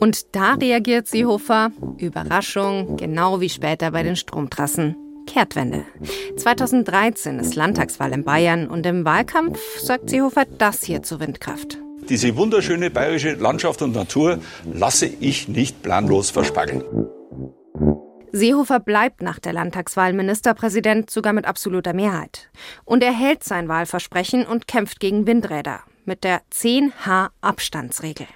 Und 0.00 0.34
da 0.34 0.54
reagiert 0.54 1.06
Seehofer, 1.06 1.70
Überraschung, 1.98 2.96
genau 2.96 3.40
wie 3.40 3.48
später 3.48 3.92
bei 3.92 4.02
den 4.02 4.16
Stromtrassen. 4.16 5.07
Kehrtwende. 5.28 5.84
2013 6.36 7.38
ist 7.38 7.54
Landtagswahl 7.54 8.12
in 8.12 8.24
Bayern 8.24 8.66
und 8.66 8.86
im 8.86 9.04
Wahlkampf 9.04 9.60
sagt 9.78 10.08
Seehofer 10.08 10.46
das 10.56 10.82
hier 10.82 11.02
zur 11.02 11.20
Windkraft. 11.20 11.78
Diese 12.08 12.36
wunderschöne 12.36 12.90
bayerische 12.90 13.34
Landschaft 13.34 13.82
und 13.82 13.94
Natur 13.94 14.40
lasse 14.72 15.06
ich 15.06 15.46
nicht 15.46 15.82
planlos 15.82 16.30
verspackeln. 16.30 16.82
Seehofer 18.32 18.80
bleibt 18.80 19.20
nach 19.20 19.38
der 19.38 19.52
Landtagswahl 19.52 20.14
Ministerpräsident 20.14 21.10
sogar 21.10 21.34
mit 21.34 21.44
absoluter 21.44 21.92
Mehrheit. 21.92 22.50
Und 22.84 23.02
er 23.02 23.12
hält 23.12 23.44
sein 23.44 23.68
Wahlversprechen 23.68 24.46
und 24.46 24.66
kämpft 24.66 25.00
gegen 25.00 25.26
Windräder 25.26 25.80
mit 26.06 26.24
der 26.24 26.40
10H-Abstandsregel. 26.54 28.26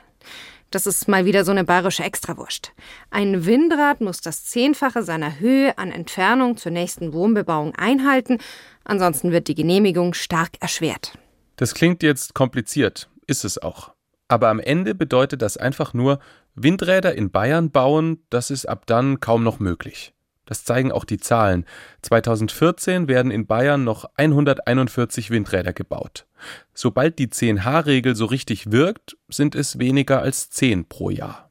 Das 0.73 0.87
ist 0.87 1.07
mal 1.07 1.27
wieder 1.27 1.45
so 1.45 1.51
eine 1.51 1.65
bayerische 1.65 2.03
Extrawurst. 2.03 2.73
Ein 3.11 3.45
Windrad 3.45 4.01
muss 4.01 4.23
das 4.23 4.47
Zehnfache 4.47 5.03
seiner 5.03 5.39
Höhe 5.39 5.77
an 5.77 5.93
Entfernung 5.93 6.57
zur 6.57 6.73
nächsten 6.73 7.13
Wohnbebauung 7.13 7.75
einhalten, 7.77 8.39
ansonsten 8.83 9.33
wird 9.33 9.49
die 9.49 9.55
Genehmigung 9.55 10.15
stark 10.15 10.53
erschwert. 10.61 11.19
Das 11.57 11.75
klingt 11.75 12.03
jetzt 12.03 12.33
kompliziert, 12.35 13.11
ist 13.27 13.45
es 13.45 13.59
auch. 13.59 13.93
Aber 14.29 14.49
am 14.49 14.61
Ende 14.61 14.95
bedeutet 14.95 15.43
das 15.43 15.59
einfach 15.59 15.93
nur, 15.93 16.21
Windräder 16.55 17.15
in 17.15 17.31
Bayern 17.31 17.71
bauen, 17.71 18.25
das 18.31 18.51
ist 18.51 18.67
ab 18.67 18.87
dann 18.87 19.21
kaum 19.21 19.43
noch 19.45 19.61
möglich. 19.61 20.15
Das 20.47 20.65
zeigen 20.65 20.91
auch 20.91 21.05
die 21.05 21.19
Zahlen. 21.19 21.65
2014 22.03 23.09
werden 23.09 23.31
in 23.31 23.47
Bayern 23.47 23.85
noch 23.85 24.07
141 24.17 25.31
Windräder 25.31 25.73
gebaut. 25.73 26.27
Sobald 26.75 27.19
die 27.19 27.29
10H-Regel 27.29 28.17
so 28.17 28.25
richtig 28.27 28.73
wirkt, 28.73 29.17
sind 29.29 29.55
es 29.55 29.79
weniger 29.79 30.21
als 30.21 30.51
10 30.51 30.87
pro 30.87 31.11
Jahr. 31.11 31.49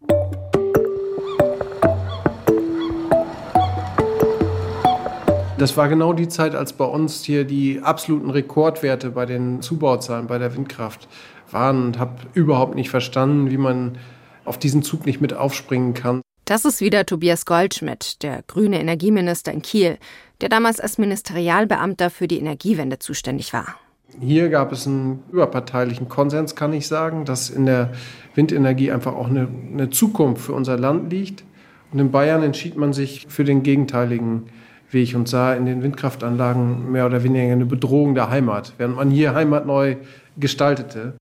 Das 5.58 5.78
war 5.78 5.88
genau 5.90 6.12
die 6.12 6.28
Zeit, 6.28 6.56
als 6.56 6.74
bei 6.74 6.86
uns 6.86 7.24
hier 7.24 7.46
die 7.46 7.82
absoluten 7.84 8.32
Rekordwerte 8.32 9.12
bei 9.12 9.28
den 9.28 9.62
Zubauzahlen 9.62 10.26
bei 10.26 10.40
der 10.40 10.56
Windkraft 10.56 11.08
waren 11.52 11.86
und 11.86 12.00
habe 12.00 12.16
überhaupt 12.34 12.74
nicht 12.74 12.90
verstanden, 12.90 13.52
wie 13.52 13.58
man 13.58 14.00
auf 14.44 14.58
diesen 14.58 14.82
Zug 14.82 15.06
nicht 15.06 15.22
mit 15.22 15.34
aufspringen 15.34 15.94
kann. 15.94 16.22
Das 16.52 16.66
ist 16.66 16.82
wieder 16.82 17.06
Tobias 17.06 17.46
Goldschmidt, 17.46 18.24
der 18.24 18.44
grüne 18.46 18.82
Energieminister 18.82 19.54
in 19.54 19.62
Kiel, 19.62 19.98
der 20.42 20.50
damals 20.50 20.82
als 20.82 20.98
Ministerialbeamter 20.98 22.10
für 22.10 22.28
die 22.28 22.40
Energiewende 22.40 23.00
zuständig 23.00 23.54
war. 23.54 23.78
Hier 24.20 24.50
gab 24.50 24.74
es 24.74 24.86
einen 24.86 25.24
überparteilichen 25.32 26.10
Konsens, 26.10 26.54
kann 26.54 26.74
ich 26.74 26.90
sagen, 26.90 27.24
dass 27.24 27.50
in 27.50 27.68
der 27.68 27.94
Windenergie 28.36 28.92
einfach 28.92 29.16
auch 29.16 29.30
eine, 29.30 29.48
eine 29.72 29.92
Zukunft 29.92 30.42
für 30.42 30.52
unser 30.52 30.78
Land 30.78 31.10
liegt. 31.14 31.46
Und 31.94 32.00
in 32.00 32.12
Bayern 32.12 32.44
entschied 32.44 32.76
man 32.76 32.92
sich 32.92 33.28
für 33.30 33.46
den 33.46 33.64
gegenteiligen 33.64 34.48
Weg 34.90 35.16
und 35.16 35.30
sah 35.30 35.54
in 35.54 35.66
den 35.66 35.84
Windkraftanlagen 35.84 36.92
mehr 36.92 37.06
oder 37.06 37.24
weniger 37.24 37.50
eine 37.50 37.66
Bedrohung 37.66 38.14
der 38.14 38.30
Heimat, 38.30 38.74
während 38.78 38.98
man 38.98 39.10
hier 39.10 39.34
Heimat 39.36 39.66
neu 39.66 39.96
gestaltete. 40.36 41.14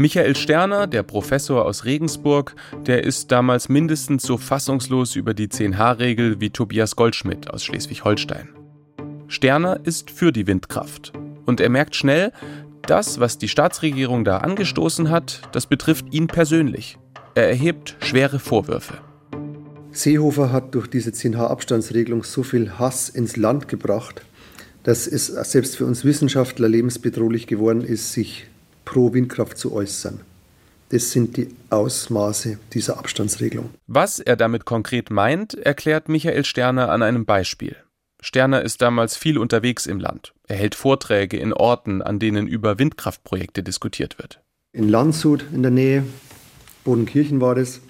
Michael 0.00 0.34
Sterner, 0.34 0.86
der 0.86 1.02
Professor 1.02 1.66
aus 1.66 1.84
Regensburg, 1.84 2.54
der 2.86 3.04
ist 3.04 3.30
damals 3.30 3.68
mindestens 3.68 4.22
so 4.22 4.38
fassungslos 4.38 5.14
über 5.14 5.34
die 5.34 5.48
10H-Regel 5.48 6.40
wie 6.40 6.48
Tobias 6.48 6.96
Goldschmidt 6.96 7.50
aus 7.50 7.62
Schleswig-Holstein. 7.64 8.48
Sterner 9.28 9.78
ist 9.84 10.10
für 10.10 10.32
die 10.32 10.46
Windkraft. 10.46 11.12
Und 11.44 11.60
er 11.60 11.68
merkt 11.68 11.96
schnell, 11.96 12.32
das, 12.80 13.20
was 13.20 13.36
die 13.36 13.48
Staatsregierung 13.48 14.24
da 14.24 14.38
angestoßen 14.38 15.10
hat, 15.10 15.42
das 15.52 15.66
betrifft 15.66 16.06
ihn 16.14 16.28
persönlich. 16.28 16.96
Er 17.34 17.50
erhebt 17.50 17.98
schwere 18.00 18.38
Vorwürfe. 18.38 18.94
Seehofer 19.90 20.50
hat 20.50 20.74
durch 20.74 20.86
diese 20.86 21.10
10H-Abstandsregelung 21.10 22.24
so 22.24 22.42
viel 22.42 22.78
Hass 22.78 23.10
ins 23.10 23.36
Land 23.36 23.68
gebracht, 23.68 24.22
dass 24.82 25.06
es 25.06 25.26
selbst 25.26 25.76
für 25.76 25.84
uns 25.84 26.06
Wissenschaftler 26.06 26.70
lebensbedrohlich 26.70 27.46
geworden 27.46 27.82
ist, 27.82 28.14
sich 28.14 28.46
pro 28.90 29.12
Windkraft 29.12 29.56
zu 29.56 29.72
äußern. 29.72 30.18
Das 30.88 31.12
sind 31.12 31.36
die 31.36 31.54
Ausmaße 31.70 32.58
dieser 32.72 32.98
Abstandsregelung. 32.98 33.70
Was 33.86 34.18
er 34.18 34.34
damit 34.34 34.64
konkret 34.64 35.10
meint, 35.10 35.54
erklärt 35.54 36.08
Michael 36.08 36.44
Sterner 36.44 36.90
an 36.90 37.02
einem 37.02 37.24
Beispiel. 37.24 37.76
Sterner 38.20 38.62
ist 38.62 38.82
damals 38.82 39.16
viel 39.16 39.38
unterwegs 39.38 39.86
im 39.86 40.00
Land. 40.00 40.34
Er 40.48 40.56
hält 40.56 40.74
Vorträge 40.74 41.36
in 41.36 41.52
Orten, 41.52 42.02
an 42.02 42.18
denen 42.18 42.48
über 42.48 42.80
Windkraftprojekte 42.80 43.62
diskutiert 43.62 44.18
wird. 44.18 44.40
In 44.72 44.88
Landshut 44.88 45.44
in 45.52 45.62
der 45.62 45.70
Nähe, 45.70 46.04
Bodenkirchen 46.82 47.40
war 47.40 47.54
das, 47.54 47.80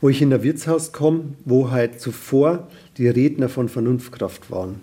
wo 0.00 0.08
ich 0.08 0.22
in 0.22 0.30
der 0.30 0.44
Wirtshaus 0.44 0.92
komme, 0.92 1.34
wo 1.44 1.72
halt 1.72 2.00
zuvor 2.00 2.68
die 2.96 3.08
Redner 3.08 3.48
von 3.48 3.68
Vernunftkraft 3.68 4.52
waren 4.52 4.82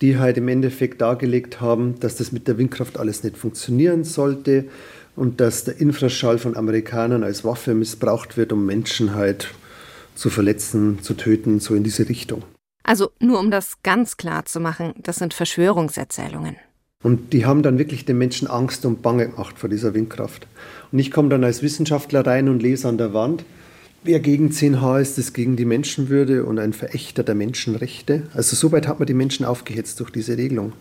die 0.00 0.18
halt 0.18 0.36
im 0.36 0.48
Endeffekt 0.48 1.00
dargelegt 1.00 1.60
haben, 1.60 1.98
dass 2.00 2.16
das 2.16 2.32
mit 2.32 2.48
der 2.48 2.58
Windkraft 2.58 2.98
alles 2.98 3.22
nicht 3.22 3.36
funktionieren 3.36 4.04
sollte 4.04 4.66
und 5.14 5.40
dass 5.40 5.64
der 5.64 5.80
Infraschall 5.80 6.38
von 6.38 6.56
Amerikanern 6.56 7.24
als 7.24 7.44
Waffe 7.44 7.74
missbraucht 7.74 8.36
wird, 8.36 8.52
um 8.52 8.66
Menschen 8.66 9.14
halt 9.14 9.52
zu 10.14 10.30
verletzen, 10.30 11.00
zu 11.02 11.14
töten, 11.14 11.60
so 11.60 11.74
in 11.74 11.84
diese 11.84 12.08
Richtung. 12.08 12.42
Also 12.82 13.10
nur 13.18 13.40
um 13.40 13.50
das 13.50 13.82
ganz 13.82 14.16
klar 14.16 14.44
zu 14.44 14.60
machen, 14.60 14.94
das 15.02 15.16
sind 15.16 15.34
Verschwörungserzählungen. 15.34 16.56
Und 17.02 17.32
die 17.32 17.44
haben 17.44 17.62
dann 17.62 17.78
wirklich 17.78 18.04
den 18.04 18.18
Menschen 18.18 18.48
Angst 18.48 18.84
und 18.86 19.02
Bange 19.02 19.28
gemacht 19.28 19.58
vor 19.58 19.68
dieser 19.68 19.94
Windkraft. 19.94 20.46
Und 20.92 20.98
ich 20.98 21.10
komme 21.10 21.28
dann 21.28 21.44
als 21.44 21.62
Wissenschaftler 21.62 22.26
rein 22.26 22.48
und 22.48 22.62
lese 22.62 22.88
an 22.88 22.98
der 22.98 23.12
Wand, 23.12 23.44
Wer 24.06 24.20
gegen 24.20 24.50
10H 24.50 25.00
ist, 25.00 25.18
ist 25.18 25.32
gegen 25.32 25.56
die 25.56 25.64
Menschenwürde 25.64 26.44
und 26.44 26.60
ein 26.60 26.72
Verächter 26.72 27.24
der 27.24 27.34
Menschenrechte. 27.34 28.22
Also 28.34 28.54
so 28.54 28.70
weit 28.70 28.86
hat 28.86 29.00
man 29.00 29.06
die 29.06 29.14
Menschen 29.14 29.44
aufgehetzt 29.44 29.98
durch 29.98 30.10
diese 30.10 30.36
Regelung. 30.36 30.74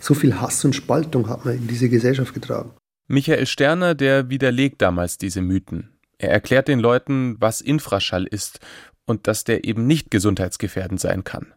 So 0.00 0.14
viel 0.14 0.40
Hass 0.40 0.64
und 0.64 0.74
Spaltung 0.74 1.28
hat 1.28 1.44
man 1.44 1.58
in 1.58 1.66
diese 1.68 1.90
Gesellschaft 1.90 2.32
getragen. 2.32 2.70
Michael 3.06 3.44
Sterner, 3.44 3.94
der 3.94 4.30
widerlegt 4.30 4.80
damals 4.80 5.18
diese 5.18 5.42
Mythen. 5.42 5.90
Er 6.16 6.30
erklärt 6.30 6.68
den 6.68 6.80
Leuten, 6.80 7.36
was 7.38 7.60
Infraschall 7.60 8.24
ist 8.24 8.60
und 9.04 9.26
dass 9.26 9.44
der 9.44 9.64
eben 9.64 9.86
nicht 9.86 10.10
gesundheitsgefährdend 10.10 11.00
sein 11.00 11.22
kann. 11.22 11.52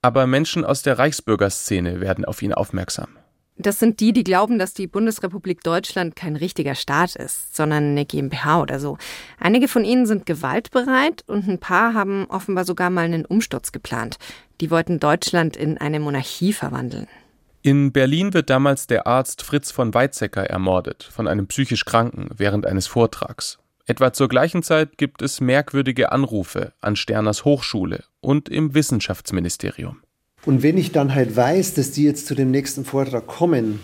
Aber 0.00 0.26
Menschen 0.26 0.64
aus 0.64 0.82
der 0.82 0.98
Reichsbürgerszene 0.98 2.00
werden 2.00 2.24
auf 2.24 2.42
ihn 2.42 2.52
aufmerksam. 2.52 3.10
Das 3.62 3.78
sind 3.78 4.00
die, 4.00 4.12
die 4.12 4.24
glauben, 4.24 4.58
dass 4.58 4.74
die 4.74 4.88
Bundesrepublik 4.88 5.62
Deutschland 5.62 6.16
kein 6.16 6.34
richtiger 6.34 6.74
Staat 6.74 7.14
ist, 7.14 7.54
sondern 7.54 7.92
eine 7.92 8.04
GmbH 8.04 8.60
oder 8.60 8.80
so. 8.80 8.98
Einige 9.38 9.68
von 9.68 9.84
ihnen 9.84 10.06
sind 10.06 10.26
gewaltbereit 10.26 11.22
und 11.28 11.48
ein 11.48 11.58
paar 11.58 11.94
haben 11.94 12.26
offenbar 12.26 12.64
sogar 12.64 12.90
mal 12.90 13.04
einen 13.04 13.24
Umsturz 13.24 13.70
geplant. 13.70 14.18
Die 14.60 14.70
wollten 14.70 14.98
Deutschland 14.98 15.56
in 15.56 15.78
eine 15.78 16.00
Monarchie 16.00 16.52
verwandeln. 16.52 17.06
In 17.62 17.92
Berlin 17.92 18.34
wird 18.34 18.50
damals 18.50 18.88
der 18.88 19.06
Arzt 19.06 19.42
Fritz 19.42 19.70
von 19.70 19.94
Weizsäcker 19.94 20.44
ermordet, 20.44 21.04
von 21.04 21.28
einem 21.28 21.46
psychisch 21.46 21.84
Kranken, 21.84 22.28
während 22.36 22.66
eines 22.66 22.88
Vortrags. 22.88 23.58
Etwa 23.86 24.12
zur 24.12 24.28
gleichen 24.28 24.64
Zeit 24.64 24.98
gibt 24.98 25.22
es 25.22 25.40
merkwürdige 25.40 26.10
Anrufe 26.10 26.72
an 26.80 26.96
Sterners 26.96 27.44
Hochschule 27.44 28.02
und 28.20 28.48
im 28.48 28.74
Wissenschaftsministerium. 28.74 30.02
Und 30.44 30.62
wenn 30.62 30.76
ich 30.76 30.90
dann 30.90 31.14
halt 31.14 31.36
weiß, 31.36 31.74
dass 31.74 31.92
die 31.92 32.02
jetzt 32.02 32.26
zu 32.26 32.34
dem 32.34 32.50
nächsten 32.50 32.84
Vortrag 32.84 33.26
kommen 33.26 33.78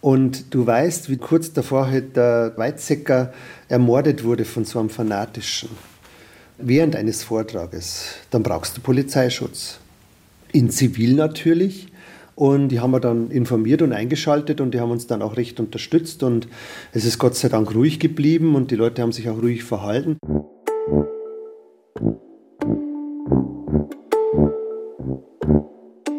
und 0.00 0.52
du 0.52 0.66
weißt, 0.66 1.08
wie 1.08 1.18
kurz 1.18 1.52
davor 1.52 1.88
halt 1.88 2.16
der 2.16 2.52
Weizsäcker 2.56 3.32
ermordet 3.68 4.24
wurde 4.24 4.44
von 4.44 4.64
so 4.64 4.80
einem 4.80 4.90
Fanatischen, 4.90 5.68
während 6.58 6.96
eines 6.96 7.22
Vortrages, 7.22 8.06
dann 8.30 8.42
brauchst 8.42 8.76
du 8.76 8.80
Polizeischutz. 8.80 9.78
In 10.52 10.70
Zivil 10.70 11.14
natürlich. 11.14 11.88
Und 12.34 12.68
die 12.68 12.78
haben 12.78 12.92
wir 12.92 13.00
dann 13.00 13.32
informiert 13.32 13.82
und 13.82 13.92
eingeschaltet 13.92 14.60
und 14.60 14.72
die 14.72 14.78
haben 14.78 14.92
uns 14.92 15.08
dann 15.08 15.22
auch 15.22 15.36
recht 15.36 15.58
unterstützt 15.58 16.22
und 16.22 16.46
es 16.92 17.04
ist 17.04 17.18
Gott 17.18 17.34
sei 17.34 17.48
Dank 17.48 17.74
ruhig 17.74 17.98
geblieben 17.98 18.54
und 18.54 18.70
die 18.70 18.76
Leute 18.76 19.02
haben 19.02 19.10
sich 19.10 19.28
auch 19.28 19.42
ruhig 19.42 19.64
verhalten. 19.64 20.18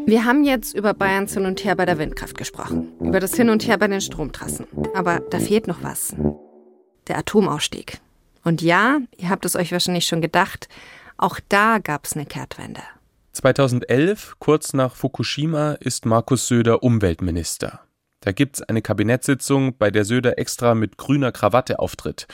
Wir 0.05 0.25
haben 0.25 0.43
jetzt 0.43 0.73
über 0.75 0.93
Bayerns 0.93 1.36
Hin 1.36 1.45
und 1.45 1.63
Her 1.63 1.75
bei 1.75 1.86
der 1.86 1.99
Windkraft 1.99 2.38
gesprochen, 2.38 2.93
über 2.99 3.19
das 3.19 3.36
Hin 3.36 3.49
und 3.49 3.67
Her 3.67 3.77
bei 3.77 3.88
den 3.88 4.01
Stromtrassen. 4.01 4.65
Aber 4.95 5.19
da 5.29 5.39
fehlt 5.39 5.67
noch 5.67 5.84
was. 5.84 6.15
Der 7.08 7.17
Atomausstieg. 7.19 7.99
Und 8.43 8.62
ja, 8.62 8.99
ihr 9.17 9.29
habt 9.29 9.45
es 9.45 9.55
euch 9.55 9.71
wahrscheinlich 9.71 10.05
schon 10.05 10.21
gedacht, 10.21 10.67
auch 11.17 11.39
da 11.49 11.77
gab 11.77 12.05
es 12.05 12.13
eine 12.13 12.25
Kehrtwende. 12.25 12.82
2011, 13.34 14.38
kurz 14.39 14.73
nach 14.73 14.95
Fukushima, 14.95 15.73
ist 15.73 16.05
Markus 16.05 16.47
Söder 16.47 16.82
Umweltminister. 16.82 17.82
Da 18.21 18.32
gibt 18.32 18.58
es 18.58 18.62
eine 18.63 18.82
Kabinettssitzung, 18.82 19.77
bei 19.77 19.91
der 19.91 20.05
Söder 20.05 20.39
extra 20.39 20.75
mit 20.75 20.97
grüner 20.97 21.32
Krawatte 21.32 21.79
auftritt 21.79 22.27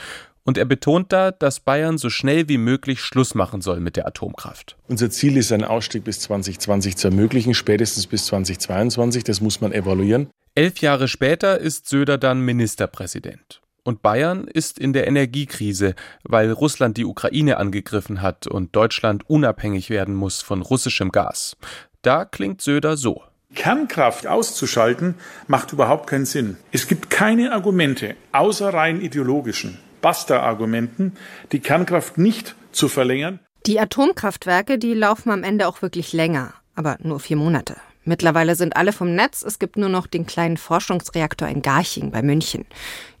und 0.46 0.56
er 0.56 0.64
betont 0.64 1.12
da, 1.12 1.32
dass 1.32 1.60
Bayern 1.60 1.98
so 1.98 2.08
schnell 2.08 2.48
wie 2.48 2.56
möglich 2.56 3.00
Schluss 3.00 3.34
machen 3.34 3.60
soll 3.60 3.80
mit 3.80 3.96
der 3.96 4.06
Atomkraft. 4.06 4.76
Unser 4.88 5.10
Ziel 5.10 5.36
ist, 5.36 5.52
einen 5.52 5.64
Ausstieg 5.64 6.04
bis 6.04 6.20
2020 6.20 6.96
zu 6.96 7.08
ermöglichen, 7.08 7.52
spätestens 7.52 8.06
bis 8.06 8.26
2022. 8.26 9.24
Das 9.24 9.40
muss 9.40 9.60
man 9.60 9.72
evaluieren. 9.72 10.30
Elf 10.54 10.78
Jahre 10.78 11.08
später 11.08 11.58
ist 11.58 11.88
Söder 11.88 12.16
dann 12.16 12.40
Ministerpräsident. 12.40 13.60
Und 13.82 14.02
Bayern 14.02 14.48
ist 14.48 14.78
in 14.78 14.92
der 14.92 15.06
Energiekrise, 15.06 15.94
weil 16.24 16.50
Russland 16.50 16.96
die 16.96 17.04
Ukraine 17.04 17.58
angegriffen 17.58 18.22
hat 18.22 18.46
und 18.46 18.74
Deutschland 18.74 19.28
unabhängig 19.28 19.90
werden 19.90 20.14
muss 20.14 20.42
von 20.42 20.62
russischem 20.62 21.12
Gas. 21.12 21.56
Da 22.02 22.24
klingt 22.24 22.62
Söder 22.62 22.96
so. 22.96 23.22
Kernkraft 23.54 24.26
auszuschalten 24.26 25.14
macht 25.46 25.72
überhaupt 25.72 26.08
keinen 26.08 26.26
Sinn. 26.26 26.56
Es 26.72 26.88
gibt 26.88 27.10
keine 27.10 27.52
Argumente, 27.52 28.14
außer 28.32 28.72
rein 28.72 29.00
ideologischen, 29.00 29.78
Basta-Argumenten, 30.06 31.14
die 31.50 31.58
Kernkraft 31.58 32.16
nicht 32.16 32.54
zu 32.70 32.86
verlängern. 32.86 33.40
Die 33.66 33.80
Atomkraftwerke, 33.80 34.78
die 34.78 34.94
laufen 34.94 35.32
am 35.32 35.42
Ende 35.42 35.66
auch 35.66 35.82
wirklich 35.82 36.12
länger, 36.12 36.54
aber 36.76 36.96
nur 37.02 37.18
vier 37.18 37.36
Monate. 37.36 37.74
Mittlerweile 38.04 38.54
sind 38.54 38.76
alle 38.76 38.92
vom 38.92 39.16
Netz. 39.16 39.42
Es 39.42 39.58
gibt 39.58 39.76
nur 39.76 39.88
noch 39.88 40.06
den 40.06 40.24
kleinen 40.24 40.58
Forschungsreaktor 40.58 41.48
in 41.48 41.60
Garching 41.60 42.12
bei 42.12 42.22
München. 42.22 42.66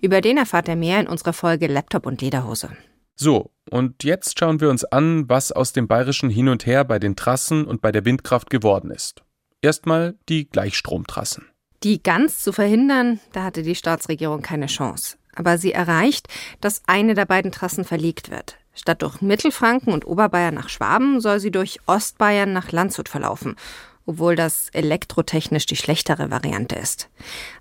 Über 0.00 0.20
den 0.20 0.36
erfahrt 0.36 0.68
ihr 0.68 0.76
mehr 0.76 1.00
in 1.00 1.08
unserer 1.08 1.32
Folge 1.32 1.66
Laptop 1.66 2.06
und 2.06 2.22
Lederhose. 2.22 2.70
So, 3.16 3.50
und 3.68 4.04
jetzt 4.04 4.38
schauen 4.38 4.60
wir 4.60 4.70
uns 4.70 4.84
an, 4.84 5.28
was 5.28 5.50
aus 5.50 5.72
dem 5.72 5.88
bayerischen 5.88 6.30
Hin 6.30 6.48
und 6.48 6.66
Her 6.66 6.84
bei 6.84 7.00
den 7.00 7.16
Trassen 7.16 7.64
und 7.64 7.80
bei 7.80 7.90
der 7.90 8.04
Windkraft 8.04 8.48
geworden 8.48 8.92
ist. 8.92 9.24
Erstmal 9.60 10.14
die 10.28 10.48
Gleichstromtrassen. 10.48 11.46
Die 11.82 12.00
ganz 12.00 12.44
zu 12.44 12.52
verhindern, 12.52 13.18
da 13.32 13.42
hatte 13.42 13.64
die 13.64 13.74
Staatsregierung 13.74 14.42
keine 14.42 14.66
Chance 14.66 15.16
aber 15.36 15.58
sie 15.58 15.72
erreicht, 15.72 16.28
dass 16.60 16.82
eine 16.86 17.14
der 17.14 17.26
beiden 17.26 17.52
Trassen 17.52 17.84
verlegt 17.84 18.30
wird. 18.30 18.56
Statt 18.74 19.02
durch 19.02 19.22
Mittelfranken 19.22 19.92
und 19.92 20.06
Oberbayern 20.06 20.54
nach 20.54 20.68
Schwaben 20.68 21.20
soll 21.20 21.40
sie 21.40 21.50
durch 21.50 21.80
Ostbayern 21.86 22.52
nach 22.52 22.72
Landshut 22.72 23.08
verlaufen, 23.08 23.56
obwohl 24.04 24.36
das 24.36 24.68
elektrotechnisch 24.72 25.66
die 25.66 25.76
schlechtere 25.76 26.30
Variante 26.30 26.76
ist. 26.76 27.08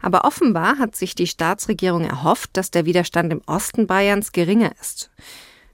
Aber 0.01 0.25
offenbar 0.25 0.77
hat 0.77 0.95
sich 0.95 1.15
die 1.15 1.27
Staatsregierung 1.27 2.03
erhofft, 2.03 2.51
dass 2.53 2.71
der 2.71 2.85
Widerstand 2.85 3.31
im 3.31 3.41
Osten 3.45 3.87
Bayerns 3.87 4.31
geringer 4.31 4.71
ist. 4.79 5.09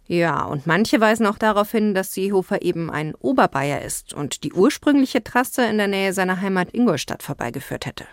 Ja, 0.08 0.44
und 0.44 0.68
manche 0.68 1.00
weisen 1.00 1.26
auch 1.26 1.38
darauf 1.38 1.72
hin, 1.72 1.94
dass 1.94 2.14
Seehofer 2.14 2.62
eben 2.62 2.92
ein 2.92 3.16
Oberbayer 3.16 3.82
ist 3.82 4.14
und 4.14 4.44
die 4.44 4.54
ursprüngliche 4.54 5.24
Trasse 5.24 5.66
in 5.66 5.78
der 5.78 5.88
Nähe 5.88 6.14
seiner 6.14 6.42
Heimat 6.42 6.74
Ingolstadt 6.74 7.24
vorbeigeführt 7.24 7.86
hätte. 7.86 8.06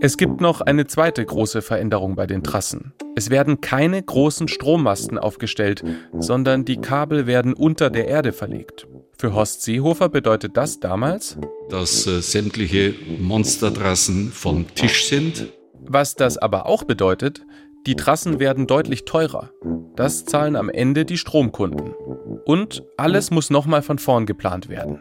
Es 0.00 0.16
gibt 0.16 0.40
noch 0.40 0.60
eine 0.60 0.86
zweite 0.86 1.24
große 1.24 1.62
Veränderung 1.62 2.16
bei 2.16 2.26
den 2.26 2.42
Trassen. 2.42 2.92
Es 3.14 3.30
werden 3.30 3.60
keine 3.60 4.02
großen 4.02 4.48
Strommasten 4.48 5.18
aufgestellt, 5.18 5.84
sondern 6.12 6.64
die 6.64 6.76
Kabel 6.76 7.26
werden 7.26 7.54
unter 7.54 7.90
der 7.90 8.08
Erde 8.08 8.32
verlegt. 8.32 8.86
Für 9.16 9.34
Horst 9.34 9.62
Seehofer 9.62 10.08
bedeutet 10.08 10.56
das 10.56 10.80
damals, 10.80 11.38
dass 11.70 12.06
äh, 12.06 12.20
sämtliche 12.20 12.94
Monstertrassen 13.18 14.32
vom 14.32 14.66
Tisch 14.74 15.06
sind. 15.06 15.52
Was 15.86 16.14
das 16.14 16.38
aber 16.38 16.66
auch 16.66 16.84
bedeutet, 16.84 17.42
die 17.86 17.96
Trassen 17.96 18.40
werden 18.40 18.66
deutlich 18.66 19.04
teurer. 19.04 19.50
Das 19.96 20.24
zahlen 20.24 20.56
am 20.56 20.68
Ende 20.68 21.04
die 21.04 21.18
Stromkunden. 21.18 21.94
Und 22.44 22.82
alles 22.96 23.30
muss 23.30 23.50
nochmal 23.50 23.82
von 23.82 23.98
vorn 23.98 24.26
geplant 24.26 24.68
werden. 24.68 25.00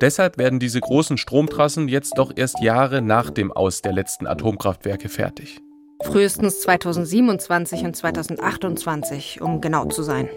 Deshalb 0.00 0.38
werden 0.38 0.58
diese 0.58 0.80
großen 0.80 1.18
Stromtrassen 1.18 1.88
jetzt 1.88 2.12
doch 2.16 2.32
erst 2.34 2.60
Jahre 2.60 3.02
nach 3.02 3.30
dem 3.30 3.52
Aus 3.52 3.82
der 3.82 3.92
letzten 3.92 4.26
Atomkraftwerke 4.26 5.08
fertig. 5.08 5.60
Frühestens 6.02 6.60
2027 6.60 7.84
und 7.84 7.96
2028, 7.96 9.40
um 9.40 9.60
genau 9.60 9.86
zu 9.86 10.02
sein. 10.02 10.28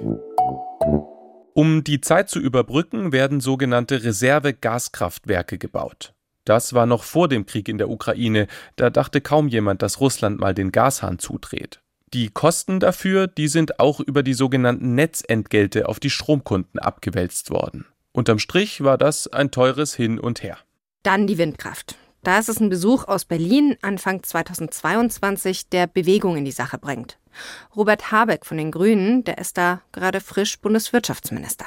Um 1.54 1.84
die 1.84 2.02
Zeit 2.02 2.30
zu 2.30 2.40
überbrücken, 2.40 3.12
werden 3.12 3.40
sogenannte 3.40 4.04
Reserve-Gaskraftwerke 4.04 5.58
gebaut. 5.58 6.13
Das 6.48 6.74
war 6.74 6.86
noch 6.86 7.04
vor 7.04 7.28
dem 7.28 7.46
Krieg 7.46 7.68
in 7.68 7.78
der 7.78 7.90
Ukraine, 7.90 8.48
da 8.78 8.90
dachte 8.90 9.20
kaum 9.20 9.50
jemand, 9.50 9.82
dass 9.82 10.00
Russland 10.00 10.40
mal 10.40 10.54
den 10.54 10.72
Gashahn 10.72 11.20
zudreht. 11.20 11.82
Die 12.14 12.30
Kosten 12.30 12.80
dafür, 12.80 13.28
die 13.28 13.50
sind 13.50 13.82
auch 13.82 14.00
über 14.00 14.24
die 14.24 14.34
sogenannten 14.34 14.96
Netzentgelte 14.96 15.90
auf 15.90 16.00
die 16.00 16.10
Stromkunden 16.10 16.80
abgewälzt 16.80 17.50
worden. 17.50 17.86
Unterm 18.14 18.40
Strich 18.40 18.82
war 18.82 18.98
das 18.98 19.28
ein 19.28 19.52
teures 19.52 19.94
Hin 19.94 20.22
und 20.22 20.42
Her. 20.42 20.58
Dann 21.04 21.28
die 21.28 21.38
Windkraft. 21.38 21.98
Da 22.24 22.40
ist 22.40 22.48
es 22.48 22.62
ein 22.62 22.70
Besuch 22.70 23.10
aus 23.10 23.26
Berlin 23.26 23.76
Anfang 23.82 24.24
2022, 24.24 25.68
der 25.68 25.86
Bewegung 25.86 26.38
in 26.38 26.46
die 26.46 26.52
Sache 26.52 26.78
bringt. 26.78 27.20
Robert 27.76 28.10
Habeck 28.14 28.46
von 28.46 28.58
den 28.58 28.72
Grünen, 28.72 29.26
der 29.26 29.38
ist 29.38 29.58
da 29.58 29.82
gerade 29.92 30.22
frisch 30.22 30.62
Bundeswirtschaftsminister. 30.62 31.66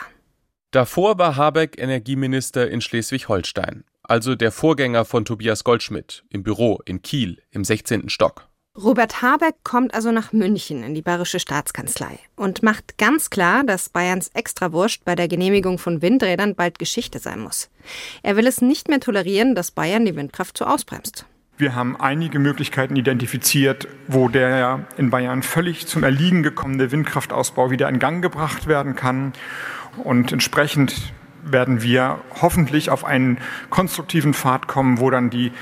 Davor 0.71 1.19
war 1.19 1.37
Habeck 1.37 1.79
Energieminister 1.79 2.71
in 2.71 2.81
Schleswig-Holstein, 2.81 3.85
also 4.11 4.35
der 4.35 4.51
Vorgänger 4.51 5.05
von 5.05 5.25
Tobias 5.25 5.63
Goldschmidt, 5.63 6.25
im 6.31 6.43
Büro 6.43 6.81
in 6.85 7.01
Kiel 7.01 7.41
im 7.53 7.65
16. 7.65 8.09
Stock. 8.09 8.49
Robert 8.77 9.23
Habeck 9.23 9.55
kommt 9.63 9.95
also 9.95 10.11
nach 10.11 10.33
München 10.33 10.83
in 10.83 10.95
die 10.95 11.03
Bayerische 11.03 11.39
Staatskanzlei 11.39 12.19
und 12.35 12.63
macht 12.63 12.99
ganz 12.99 13.31
klar, 13.31 13.63
dass 13.63 13.89
Bayerns 13.89 14.29
Extrawurst 14.35 15.05
bei 15.05 15.15
der 15.15 15.29
Genehmigung 15.29 15.79
von 15.79 16.03
Windrädern 16.03 16.57
bald 16.57 16.81
Geschichte 16.81 17.21
sein 17.21 17.41
muss. 17.41 17.71
Er 18.23 18.37
will 18.37 18.49
es 18.49 18.61
nicht 18.61 18.89
mehr 18.89 18.99
tolerieren, 18.99 19.55
dass 19.55 19.71
Bayern 19.71 20.05
die 20.05 20.17
Windkraft 20.17 20.59
so 20.59 20.65
ausbremst. 20.65 21.25
Wir 21.57 21.77
haben 21.77 22.01
einige 22.01 22.41
Möglichkeiten 22.41 22.97
identifiziert, 22.97 23.87
wo 24.09 24.29
der 24.29 24.89
in 24.97 25.11
Bayern 25.11 25.43
völlig 25.43 25.87
zum 25.87 26.03
Erliegen 26.03 26.43
gekommene 26.43 26.91
Windkraftausbau 26.91 27.71
wieder 27.71 27.89
in 27.89 28.01
Gang 28.01 28.23
gebracht 28.23 28.67
werden 28.67 28.97
kann. 28.97 29.35
Und 30.03 30.33
entsprechend 30.33 31.13
werden 31.45 31.83
wir 31.83 32.21
hoffentlich 32.41 32.91
auf 32.91 33.05
einen 33.05 33.39
konstruktiven 33.71 34.35
Pfad 34.35 34.69
kommen, 34.69 35.01
wo 35.01 35.11
dann 35.11 35.31
die 35.31 35.53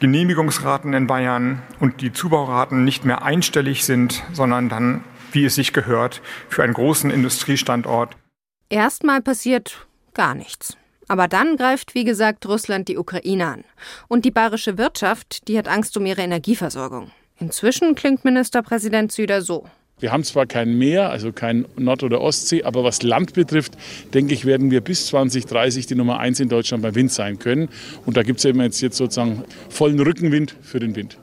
Genehmigungsraten 0.00 0.94
in 0.94 1.06
Bayern 1.06 1.62
und 1.78 2.00
die 2.00 2.12
Zubauraten 2.12 2.84
nicht 2.84 3.04
mehr 3.04 3.22
einstellig 3.22 3.84
sind, 3.84 4.22
sondern 4.32 4.68
dann, 4.68 5.04
wie 5.32 5.44
es 5.44 5.54
sich 5.54 5.72
gehört, 5.72 6.22
für 6.48 6.62
einen 6.62 6.72
großen 6.72 7.10
Industriestandort. 7.10 8.16
Erstmal 8.70 9.20
passiert 9.20 9.86
gar 10.14 10.34
nichts. 10.34 10.76
Aber 11.06 11.26
dann 11.26 11.56
greift, 11.56 11.94
wie 11.94 12.04
gesagt, 12.04 12.46
Russland 12.46 12.86
die 12.86 12.96
Ukraine 12.96 13.46
an. 13.46 13.64
Und 14.06 14.24
die 14.24 14.30
bayerische 14.30 14.78
Wirtschaft, 14.78 15.48
die 15.48 15.58
hat 15.58 15.66
Angst 15.66 15.96
um 15.96 16.06
ihre 16.06 16.22
Energieversorgung. 16.22 17.10
Inzwischen 17.38 17.94
klingt 17.94 18.24
Ministerpräsident 18.24 19.10
Süder 19.10 19.42
so. 19.42 19.66
Wir 20.00 20.12
haben 20.12 20.24
zwar 20.24 20.46
kein 20.46 20.78
Meer, 20.78 21.10
also 21.10 21.30
kein 21.30 21.66
Nord- 21.76 22.02
oder 22.02 22.22
Ostsee, 22.22 22.62
aber 22.62 22.82
was 22.84 23.02
Land 23.02 23.34
betrifft, 23.34 23.76
denke 24.14 24.32
ich, 24.32 24.46
werden 24.46 24.70
wir 24.70 24.80
bis 24.80 25.06
2030 25.08 25.86
die 25.86 25.94
Nummer 25.94 26.18
eins 26.18 26.40
in 26.40 26.48
Deutschland 26.48 26.82
beim 26.82 26.94
Wind 26.94 27.12
sein 27.12 27.38
können. 27.38 27.68
Und 28.06 28.16
da 28.16 28.22
gibt 28.22 28.38
es 28.38 28.46
eben 28.46 28.60
jetzt, 28.62 28.80
jetzt 28.80 28.96
sozusagen 28.96 29.44
vollen 29.68 30.00
Rückenwind 30.00 30.56
für 30.62 30.80
den 30.80 30.96
Wind. 30.96 31.18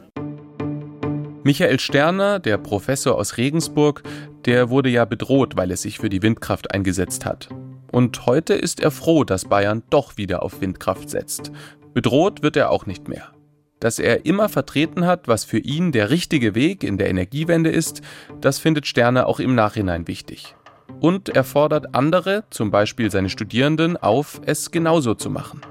Michael 1.43 1.79
Sterner, 1.79 2.39
der 2.39 2.59
Professor 2.59 3.15
aus 3.15 3.37
Regensburg, 3.37 4.03
der 4.45 4.69
wurde 4.69 4.89
ja 4.89 5.05
bedroht, 5.05 5.57
weil 5.57 5.71
er 5.71 5.77
sich 5.77 5.97
für 5.97 6.09
die 6.09 6.21
Windkraft 6.21 6.71
eingesetzt 6.71 7.25
hat. 7.25 7.49
Und 7.91 8.27
heute 8.27 8.53
ist 8.53 8.79
er 8.79 8.91
froh, 8.91 9.23
dass 9.23 9.45
Bayern 9.45 9.81
doch 9.89 10.17
wieder 10.17 10.43
auf 10.43 10.61
Windkraft 10.61 11.09
setzt. 11.09 11.51
Bedroht 11.95 12.43
wird 12.43 12.57
er 12.57 12.69
auch 12.69 12.85
nicht 12.85 13.07
mehr 13.07 13.31
dass 13.79 13.99
er 13.99 14.25
immer 14.25 14.49
vertreten 14.49 15.05
hat, 15.05 15.27
was 15.27 15.43
für 15.43 15.59
ihn 15.59 15.91
der 15.91 16.09
richtige 16.09 16.55
Weg 16.55 16.83
in 16.83 16.97
der 16.97 17.09
Energiewende 17.09 17.69
ist, 17.69 18.01
das 18.41 18.59
findet 18.59 18.87
Sterne 18.87 19.25
auch 19.25 19.39
im 19.39 19.55
Nachhinein 19.55 20.07
wichtig. 20.07 20.55
Und 20.99 21.29
er 21.29 21.43
fordert 21.43 21.93
andere, 21.93 22.43
zum 22.49 22.71
Beispiel 22.71 23.11
seine 23.11 23.29
Studierenden, 23.29 23.97
auf, 23.97 24.41
es 24.45 24.71
genauso 24.71 25.13
zu 25.13 25.29
machen. 25.29 25.61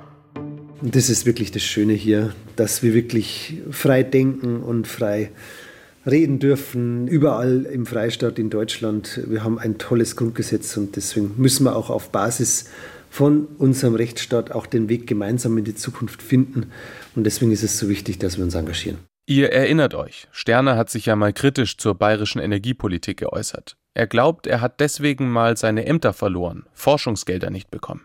Das 0.82 1.08
ist 1.08 1.26
wirklich 1.26 1.50
das 1.50 1.62
Schöne 1.62 1.94
hier, 1.94 2.34
dass 2.54 2.82
wir 2.82 2.94
wirklich 2.94 3.62
frei 3.70 4.02
denken 4.02 4.60
und 4.60 4.86
frei 4.86 5.30
reden 6.06 6.38
dürfen, 6.38 7.08
überall 7.08 7.66
im 7.66 7.86
Freistaat 7.86 8.38
in 8.38 8.50
Deutschland. 8.50 9.22
Wir 9.26 9.42
haben 9.42 9.58
ein 9.58 9.78
tolles 9.78 10.14
Grundgesetz 10.14 10.76
und 10.76 10.94
deswegen 10.94 11.32
müssen 11.36 11.64
wir 11.64 11.74
auch 11.74 11.90
auf 11.90 12.10
Basis 12.10 12.66
von 13.16 13.46
unserem 13.56 13.94
Rechtsstaat 13.94 14.52
auch 14.52 14.66
den 14.66 14.90
Weg 14.90 15.06
gemeinsam 15.06 15.56
in 15.56 15.64
die 15.64 15.74
Zukunft 15.74 16.20
finden. 16.20 16.70
Und 17.14 17.24
deswegen 17.24 17.50
ist 17.50 17.62
es 17.62 17.78
so 17.78 17.88
wichtig, 17.88 18.18
dass 18.18 18.36
wir 18.36 18.44
uns 18.44 18.54
engagieren. 18.54 18.98
Ihr 19.26 19.52
erinnert 19.52 19.94
euch, 19.94 20.28
Sterner 20.32 20.76
hat 20.76 20.90
sich 20.90 21.06
ja 21.06 21.16
mal 21.16 21.32
kritisch 21.32 21.78
zur 21.78 21.94
bayerischen 21.94 22.40
Energiepolitik 22.40 23.16
geäußert. 23.16 23.78
Er 23.94 24.06
glaubt, 24.06 24.46
er 24.46 24.60
hat 24.60 24.80
deswegen 24.80 25.30
mal 25.30 25.56
seine 25.56 25.86
Ämter 25.86 26.12
verloren, 26.12 26.66
Forschungsgelder 26.74 27.48
nicht 27.48 27.70
bekommen. 27.70 28.02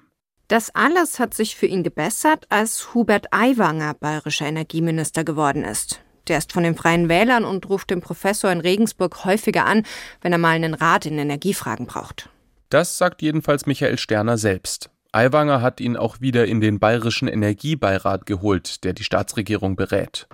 Das 0.48 0.74
alles 0.74 1.20
hat 1.20 1.34
sich 1.34 1.58
für 1.58 1.66
ihn 1.66 1.84
gebessert, 1.84 2.46
als 2.48 2.94
Hubert 2.94 3.34
Aiwanger 3.34 3.96
bayerischer 3.96 4.46
Energieminister 4.46 5.26
geworden 5.26 5.66
ist. 5.66 6.02
Der 6.30 6.38
ist 6.38 6.54
von 6.54 6.64
den 6.64 6.76
Freien 6.76 7.10
Wählern 7.10 7.44
und 7.44 7.68
ruft 7.68 7.90
den 7.90 8.00
Professor 8.00 8.50
in 8.50 8.62
Regensburg 8.62 9.26
häufiger 9.26 9.66
an, 9.66 9.84
wenn 10.22 10.32
er 10.32 10.38
mal 10.38 10.56
einen 10.56 10.74
Rat 10.74 11.06
in 11.06 11.20
Energiefragen 11.20 11.86
braucht. 11.86 12.30
Das 12.70 12.98
sagt 12.98 13.22
jedenfalls 13.22 13.66
Michael 13.66 13.98
Sterner 13.98 14.38
selbst. 14.38 14.90
Aiwanger 15.12 15.62
hat 15.62 15.82
ihn 15.82 15.98
auch 15.98 16.22
wieder 16.22 16.46
in 16.48 16.62
den 16.62 16.80
Bayerischen 16.80 17.28
Energiebeirat 17.28 18.26
geholt, 18.26 18.84
der 18.84 18.94
die 18.94 19.04
Staatsregierung 19.04 19.76
berät. 19.76 20.28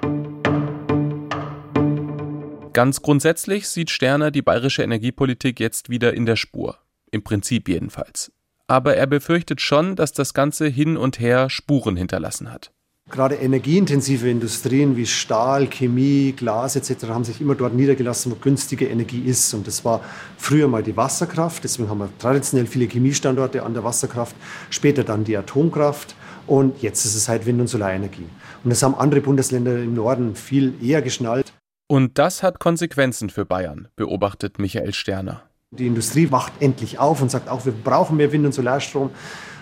Ganz 2.73 3.01
grundsätzlich 3.01 3.67
sieht 3.67 3.89
Sterner 3.89 4.29
die 4.29 4.43
bayerische 4.43 4.83
Energiepolitik 4.83 5.59
jetzt 5.59 5.89
wieder 5.89 6.13
in 6.13 6.25
der 6.25 6.35
Spur. 6.35 6.77
Im 7.09 7.23
Prinzip 7.23 7.67
jedenfalls 7.67 8.31
aber 8.67 8.95
er 8.97 9.07
befürchtet 9.07 9.61
schon, 9.61 9.95
dass 9.95 10.11
das 10.11 10.33
Ganze 10.33 10.67
hin 10.67 10.97
und 10.97 11.19
her 11.19 11.49
Spuren 11.49 11.95
hinterlassen 11.95 12.51
hat. 12.51 12.71
Gerade 13.09 13.35
energieintensive 13.35 14.29
Industrien 14.29 14.97
wie 14.97 15.05
Stahl, 15.05 15.67
Chemie, 15.67 16.33
Glas 16.33 16.75
etc. 16.75 17.07
haben 17.07 17.23
sich 17.23 17.39
immer 17.39 17.55
dort 17.55 17.73
niedergelassen, 17.73 18.31
wo 18.33 18.35
günstige 18.35 18.87
Energie 18.87 19.21
ist. 19.21 19.53
Und 19.53 19.65
das 19.65 19.85
war 19.85 20.01
früher 20.37 20.67
mal 20.67 20.83
die 20.83 20.97
Wasserkraft. 20.97 21.63
Deswegen 21.63 21.89
haben 21.89 21.99
wir 21.99 22.09
traditionell 22.19 22.67
viele 22.67 22.85
Chemiestandorte 22.85 23.63
an 23.63 23.73
der 23.73 23.85
Wasserkraft. 23.85 24.35
Später 24.69 25.05
dann 25.05 25.23
die 25.23 25.37
Atomkraft. 25.37 26.15
Und 26.47 26.81
jetzt 26.81 27.05
ist 27.05 27.15
es 27.15 27.29
halt 27.29 27.45
Wind- 27.45 27.61
und 27.61 27.67
Solarenergie. 27.67 28.27
Und 28.63 28.69
das 28.69 28.83
haben 28.83 28.95
andere 28.95 29.21
Bundesländer 29.21 29.77
im 29.77 29.93
Norden 29.93 30.35
viel 30.35 30.73
eher 30.83 31.01
geschnallt. 31.01 31.53
Und 31.87 32.17
das 32.17 32.43
hat 32.43 32.59
Konsequenzen 32.59 33.29
für 33.29 33.45
Bayern, 33.45 33.87
beobachtet 33.95 34.59
Michael 34.59 34.93
Sterner. 34.93 35.43
Die 35.71 35.87
Industrie 35.87 36.31
wacht 36.31 36.51
endlich 36.59 36.99
auf 36.99 37.21
und 37.21 37.31
sagt 37.31 37.47
auch, 37.47 37.65
wir 37.65 37.71
brauchen 37.71 38.17
mehr 38.17 38.33
Wind- 38.33 38.45
und 38.45 38.53
Solarstrom. 38.53 39.11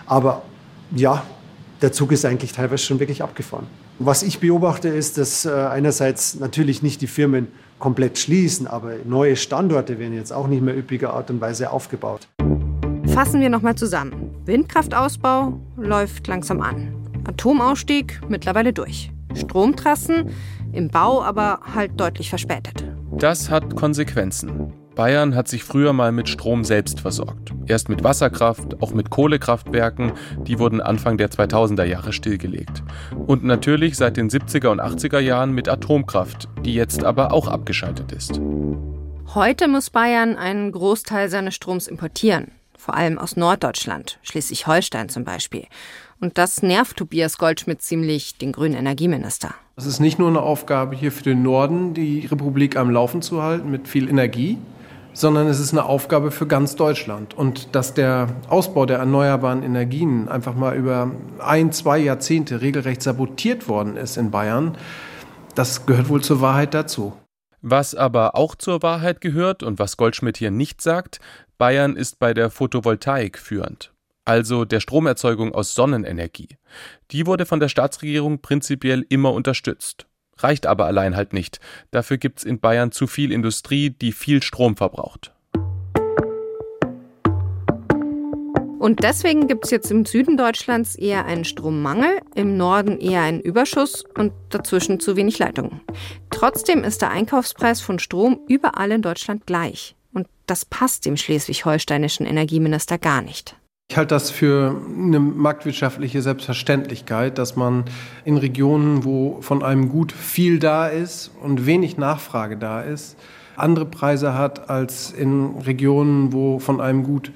Aber 0.08 0.42
ja, 0.96 1.24
der 1.82 1.92
Zug 1.92 2.12
ist 2.12 2.26
eigentlich 2.26 2.54
teilweise 2.54 2.84
schon 2.84 3.00
wirklich 3.00 3.22
abgefahren. 3.24 3.68
Was 4.00 4.24
ich 4.24 4.40
beobachte, 4.40 4.90
ist, 4.90 5.18
dass 5.18 5.46
äh, 5.46 5.52
einerseits 5.52 6.36
natürlich 6.40 6.82
nicht 6.82 7.02
die 7.02 7.08
Firmen 7.08 7.48
komplett 7.80 8.18
schließen, 8.18 8.68
aber 8.68 8.94
neue 9.06 9.36
Standorte 9.36 10.00
werden 10.00 10.14
jetzt 10.14 10.32
auch 10.32 10.48
nicht 10.48 10.62
mehr 10.62 10.78
üppiger 10.78 11.14
Art 11.14 11.30
und 11.30 11.42
Weise 11.42 11.72
aufgebaut. 11.72 12.28
Fassen 13.08 13.40
wir 13.42 13.50
nochmal 13.50 13.76
zusammen. 13.76 14.32
Windkraftausbau 14.46 15.60
läuft 15.78 16.28
langsam 16.28 16.62
an. 16.62 16.94
Atomausstieg 17.26 18.22
mittlerweile 18.28 18.74
durch. 18.74 19.12
Stromtrassen 19.34 20.30
im 20.74 20.90
Bau 20.90 21.24
aber 21.24 21.60
halt 21.74 22.00
deutlich 22.00 22.30
verspätet. 22.30 22.86
Das 23.18 23.50
hat 23.50 23.76
Konsequenzen. 23.76 24.74
Bayern 24.96 25.36
hat 25.36 25.50
sich 25.50 25.66
früher 25.66 25.92
mal 25.92 26.14
mit 26.14 26.30
Strom 26.30 26.64
selbst 26.64 27.02
versorgt. 27.02 27.54
Erst 27.68 27.90
mit 27.90 28.04
Wasserkraft, 28.04 28.82
auch 28.82 28.94
mit 28.94 29.10
Kohlekraftwerken, 29.10 30.14
die 30.48 30.58
wurden 30.58 30.80
Anfang 30.80 31.18
der 31.18 31.30
2000er 31.30 31.84
Jahre 31.84 32.14
stillgelegt. 32.14 32.82
Und 33.28 33.44
natürlich 33.44 33.98
seit 33.98 34.16
den 34.16 34.30
70er 34.30 34.70
und 34.70 34.82
80er 34.82 35.20
Jahren 35.20 35.52
mit 35.52 35.68
Atomkraft, 35.68 36.48
die 36.64 36.74
jetzt 36.74 37.04
aber 37.04 37.34
auch 37.34 37.50
abgeschaltet 37.50 38.14
ist. 38.14 38.40
Heute 39.34 39.68
muss 39.68 39.90
Bayern 39.90 40.38
einen 40.38 40.72
Großteil 40.72 41.30
seines 41.30 41.56
Stroms 41.56 41.88
importieren, 41.88 42.52
vor 42.78 42.96
allem 42.96 43.18
aus 43.18 43.36
Norddeutschland, 43.36 44.18
Schleswig-Holstein 44.24 45.10
zum 45.10 45.26
Beispiel. 45.26 45.66
Und 46.22 46.38
das 46.38 46.64
nervt 46.64 46.96
Tobias 46.96 47.38
Goldschmidt 47.38 47.82
ziemlich, 47.82 48.38
den 48.38 48.54
grünen 48.54 48.76
Energieminister. 48.76 49.54
Es 49.76 49.86
ist 49.86 50.00
nicht 50.00 50.20
nur 50.20 50.30
eine 50.30 50.42
Aufgabe 50.42 50.96
hier 50.96 51.12
für 51.12 51.24
den 51.24 51.44
Norden, 51.44 51.94
die 51.94 52.26
Republik 52.28 52.78
am 52.78 52.90
Laufen 52.90 53.22
zu 53.22 53.44
halten 53.44 53.70
mit 53.70 53.90
viel 53.90 54.08
Energie, 54.08 54.58
sondern 55.16 55.48
es 55.48 55.60
ist 55.60 55.72
eine 55.72 55.86
Aufgabe 55.86 56.30
für 56.30 56.46
ganz 56.46 56.76
Deutschland. 56.76 57.34
Und 57.34 57.74
dass 57.74 57.94
der 57.94 58.28
Ausbau 58.50 58.86
der 58.86 59.00
erneuerbaren 59.00 59.64
Energien 59.64 60.28
einfach 60.28 60.56
mal 60.56 60.76
über 60.76 61.10
ein, 61.40 61.72
zwei 61.72 61.98
Jahrzehnte 61.98 62.62
regelrecht 62.62 63.02
sabotiert 63.02 63.68
worden 63.68 63.98
ist 63.98 64.18
in 64.18 64.30
Bayern, 64.30 64.78
das 65.56 65.86
gehört 65.86 66.10
wohl 66.10 66.22
zur 66.22 66.42
Wahrheit 66.42 66.74
dazu. 66.74 67.14
Was 67.62 67.96
aber 67.96 68.36
auch 68.36 68.56
zur 68.56 68.84
Wahrheit 68.84 69.22
gehört 69.22 69.64
und 69.64 69.80
was 69.80 69.98
Goldschmidt 69.98 70.38
hier 70.38 70.52
nicht 70.52 70.82
sagt, 70.82 71.20
Bayern 71.58 71.96
ist 71.96 72.20
bei 72.20 72.34
der 72.34 72.52
Photovoltaik 72.52 73.40
führend, 73.40 73.94
also 74.26 74.66
der 74.66 74.82
Stromerzeugung 74.82 75.56
aus 75.56 75.74
Sonnenenergie. 75.74 76.58
Die 77.12 77.26
wurde 77.26 77.46
von 77.46 77.62
der 77.62 77.70
Staatsregierung 77.70 78.42
prinzipiell 78.42 79.06
immer 79.08 79.32
unterstützt. 79.32 80.06
Reicht 80.40 80.66
aber 80.68 80.86
allein 80.86 81.16
halt 81.16 81.34
nicht. 81.34 81.60
Dafür 81.92 82.18
gibt's 82.18 82.44
in 82.44 82.60
Bayern 82.60 82.92
zu 82.92 83.08
viel 83.08 83.32
Industrie, 83.32 83.90
die 83.90 84.12
viel 84.12 84.44
Strom 84.44 84.76
verbraucht. 84.76 85.32
Und 88.86 89.02
deswegen 89.02 89.48
gibt 89.48 89.66
es 89.66 89.72
jetzt 89.72 89.90
im 89.90 90.06
Süden 90.06 90.38
Deutschlands 90.38 90.96
eher 90.96 91.26
einen 91.26 91.44
Strommangel, 91.44 92.20
im 92.36 92.56
Norden 92.56 93.00
eher 93.00 93.22
einen 93.22 93.40
Überschuss 93.40 94.04
und 94.16 94.32
dazwischen 94.50 95.00
zu 95.00 95.16
wenig 95.16 95.40
Leitungen. 95.40 95.82
Trotzdem 96.30 96.84
ist 96.84 97.02
der 97.02 97.10
Einkaufspreis 97.10 97.82
von 97.82 97.98
Strom 97.98 98.42
überall 98.48 98.92
in 98.92 99.02
Deutschland 99.02 99.48
gleich. 99.48 99.96
Und 100.14 100.28
das 100.46 100.66
passt 100.66 101.08
dem 101.08 101.18
schleswig-holsteinischen 101.18 102.28
Energieminister 102.28 103.00
gar 103.00 103.24
nicht. 103.24 103.56
Ich 103.96 103.98
halte 103.98 104.14
das 104.14 104.30
für 104.30 104.76
eine 104.98 105.22
marktwirtschaftliche 105.22 106.22
Selbstverständlichkeit, 106.22 107.38
dass 107.38 107.56
man 107.56 107.86
in 108.26 108.36
Regionen, 108.36 109.06
wo 109.06 109.40
von 109.40 109.64
einem 109.64 109.88
Gut 109.88 110.12
viel 110.12 110.60
da 110.60 110.88
ist 110.88 111.32
und 111.42 111.66
wenig 111.66 111.96
Nachfrage 111.96 112.58
da 112.58 112.82
ist, 112.82 113.16
andere 113.56 113.86
Preise 113.86 114.34
hat 114.34 114.70
als 114.70 115.14
in 115.14 115.60
Regionen, 115.60 116.34
wo 116.34 116.60
von 116.60 116.82
einem 116.82 117.04
Gut 117.04 117.32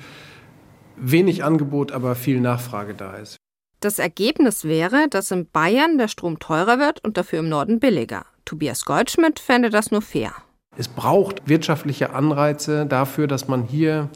wenig 0.98 1.46
Angebot, 1.46 1.94
aber 1.94 2.14
viel 2.16 2.42
Nachfrage 2.42 2.94
da 2.94 3.14
ist. 3.14 3.38
Das 3.80 3.98
Ergebnis 3.98 4.66
wäre, 4.66 5.08
dass 5.10 5.32
in 5.32 5.50
Bayern 5.50 5.98
der 5.98 6.10
Strom 6.10 6.40
teurer 6.40 6.78
wird 6.78 7.02
und 7.06 7.16
dafür 7.16 7.40
im 7.40 7.48
Norden 7.48 7.80
billiger. 7.80 8.26
Tobias 8.44 8.84
Goldschmidt 8.84 9.40
fände 9.40 9.70
das 9.70 9.92
nur 9.92 10.02
fair. 10.02 10.34
Es 10.78 10.88
braucht 10.88 11.48
wirtschaftliche 11.48 12.14
Anreize 12.14 12.86
dafür, 12.86 13.28
dass 13.28 13.48
man 13.48 13.64
hier 13.64 14.10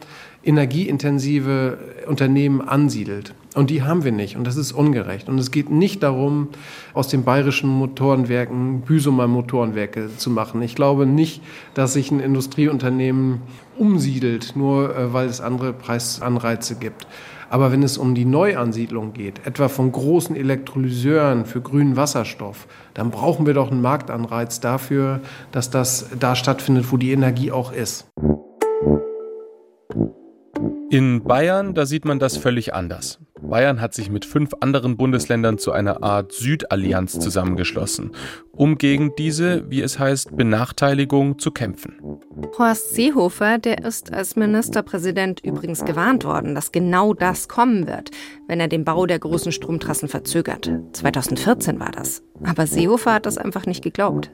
energieintensive 0.43 1.77
Unternehmen 2.08 2.62
ansiedelt. 2.62 3.34
Und 3.56 3.69
die 3.69 3.84
haben 3.84 4.03
wir 4.03 4.12
nicht. 4.12 4.36
Und 4.36 4.45
das 4.45 4.58
ist 4.58 4.71
ungerecht. 4.71 5.29
Und 5.29 5.38
es 5.39 5.51
geht 5.51 5.69
nicht 5.69 6.03
darum, 6.03 6.49
aus 6.93 7.08
den 7.08 7.23
bayerischen 7.23 7.69
Motorenwerken 7.69 8.82
Büsumer 8.82 9.27
Motorenwerke 9.27 10.10
zu 10.17 10.29
machen. 10.29 10.62
Ich 10.62 10.75
glaube 10.75 11.06
nicht, 11.06 11.41
dass 11.73 11.93
sich 11.93 12.12
ein 12.12 12.19
Industrieunternehmen 12.19 13.41
umsiedelt, 13.77 14.56
nur 14.56 14.95
äh, 14.95 15.13
weil 15.13 15.27
es 15.27 15.39
andere 15.39 15.71
Preisanreize 15.73 16.75
gibt. 16.75 17.08
Aber 17.49 17.71
wenn 17.71 17.84
es 17.84 17.99
um 17.99 18.15
die 18.15 18.25
Neuansiedlung 18.25 19.13
geht, 19.13 19.45
etwa 19.45 19.67
von 19.67 19.91
großen 19.91 20.36
Elektrolyseuren 20.36 21.45
für 21.45 21.62
grünen 21.62 21.95
Wasserstoff, 21.95 22.67
dann 22.95 23.12
brauchen 23.12 23.45
wir 23.45 23.53
doch 23.53 23.69
einen 23.69 23.82
Marktanreiz 23.82 24.60
dafür, 24.60 25.21
dass 25.51 25.69
das 25.69 26.08
da 26.19 26.36
stattfindet, 26.36 26.91
wo 26.91 26.97
die 26.97 27.12
Energie 27.12 27.51
auch 27.51 27.71
ist. 27.71 28.08
In 30.89 31.23
Bayern, 31.23 31.73
da 31.73 31.86
sieht 31.88 32.06
man 32.06 32.19
das 32.19 32.38
völlig 32.38 32.73
anders. 32.76 33.19
Bayern 33.41 33.82
hat 33.82 33.93
sich 33.93 34.10
mit 34.10 34.26
fünf 34.26 34.52
anderen 34.60 34.95
Bundesländern 34.95 35.58
zu 35.58 35.71
einer 35.71 36.04
Art 36.04 36.32
Südallianz 36.32 37.19
zusammengeschlossen, 37.19 38.12
um 38.52 38.78
gegen 38.78 39.15
diese, 39.17 39.69
wie 39.69 39.82
es 39.82 39.99
heißt, 39.99 40.38
Benachteiligung 40.38 41.39
zu 41.39 41.52
kämpfen. 41.52 41.95
Horst 42.58 42.93
Seehofer, 42.93 43.58
der 43.58 43.84
ist 43.84 44.13
als 44.13 44.36
Ministerpräsident 44.36 45.39
übrigens 45.43 45.84
gewarnt 45.84 46.26
worden, 46.26 46.56
dass 46.56 46.71
genau 46.71 47.13
das 47.13 47.49
kommen 47.49 47.88
wird, 47.88 48.12
wenn 48.47 48.60
er 48.60 48.67
den 48.67 48.86
Bau 48.86 49.06
der 49.06 49.19
großen 49.19 49.52
Stromtrassen 49.52 50.10
verzögert. 50.10 50.71
2014 50.93 51.80
war 51.80 51.91
das. 51.91 52.23
Aber 52.43 52.67
Seehofer 52.67 53.15
hat 53.15 53.26
das 53.26 53.38
einfach 53.38 53.65
nicht 53.65 53.84
geglaubt. 53.84 54.32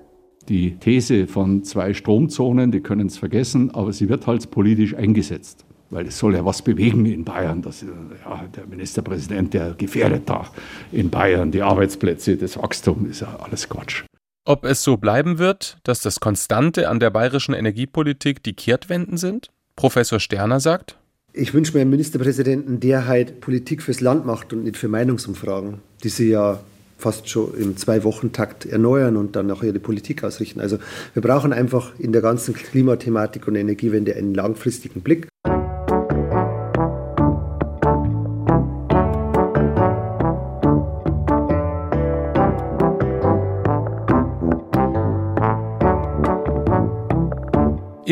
Die 0.49 0.77
These 0.77 1.27
von 1.27 1.63
zwei 1.63 1.93
Stromzonen, 1.93 2.71
die 2.71 2.81
können 2.81 3.07
es 3.07 3.17
vergessen, 3.17 3.71
aber 3.71 3.93
sie 3.93 4.09
wird 4.09 4.27
halt 4.27 4.51
politisch 4.51 4.95
eingesetzt 4.95 5.65
weil 5.89 6.07
es 6.07 6.17
soll 6.17 6.35
ja 6.35 6.45
was 6.45 6.61
bewegen 6.61 7.05
in 7.05 7.23
Bayern. 7.23 7.61
Das, 7.61 7.81
ja, 7.81 8.43
der 8.55 8.65
Ministerpräsident, 8.67 9.53
der 9.53 9.73
gefährdet 9.73 10.23
da 10.27 10.47
in 10.91 11.09
Bayern 11.09 11.51
die 11.51 11.61
Arbeitsplätze, 11.61 12.37
das 12.37 12.57
Wachstum, 12.57 13.09
ist 13.09 13.21
ja 13.21 13.37
alles 13.41 13.69
Quatsch. 13.69 14.03
Ob 14.45 14.65
es 14.65 14.83
so 14.83 14.97
bleiben 14.97 15.37
wird, 15.37 15.77
dass 15.83 16.01
das 16.01 16.19
Konstante 16.19 16.89
an 16.89 16.99
der 16.99 17.09
bayerischen 17.09 17.53
Energiepolitik 17.53 18.41
die 18.43 18.53
Kehrtwenden 18.53 19.17
sind? 19.17 19.49
Professor 19.75 20.19
Sterner 20.19 20.59
sagt, 20.59 20.97
ich 21.31 21.53
wünsche 21.53 21.73
mir 21.73 21.81
einen 21.81 21.91
Ministerpräsidenten, 21.91 22.79
der 22.79 23.07
halt 23.07 23.39
Politik 23.39 23.83
fürs 23.83 24.01
Land 24.01 24.25
macht 24.25 24.51
und 24.51 24.63
nicht 24.63 24.77
für 24.77 24.87
Meinungsumfragen, 24.87 25.75
die 26.03 26.09
sie 26.09 26.31
ja 26.31 26.59
fast 26.97 27.29
schon 27.29 27.53
im 27.55 27.77
Zwei-Wochen-Takt 27.77 28.65
erneuern 28.65 29.15
und 29.15 29.35
dann 29.35 29.49
auch 29.51 29.63
ihre 29.63 29.79
Politik 29.79 30.23
ausrichten. 30.23 30.59
Also 30.59 30.79
wir 31.13 31.21
brauchen 31.21 31.53
einfach 31.53 31.97
in 31.97 32.11
der 32.11 32.21
ganzen 32.21 32.53
Klimathematik 32.53 33.47
und 33.47 33.55
Energiewende 33.55 34.15
einen 34.15 34.33
langfristigen 34.33 35.01
Blick. 35.01 35.27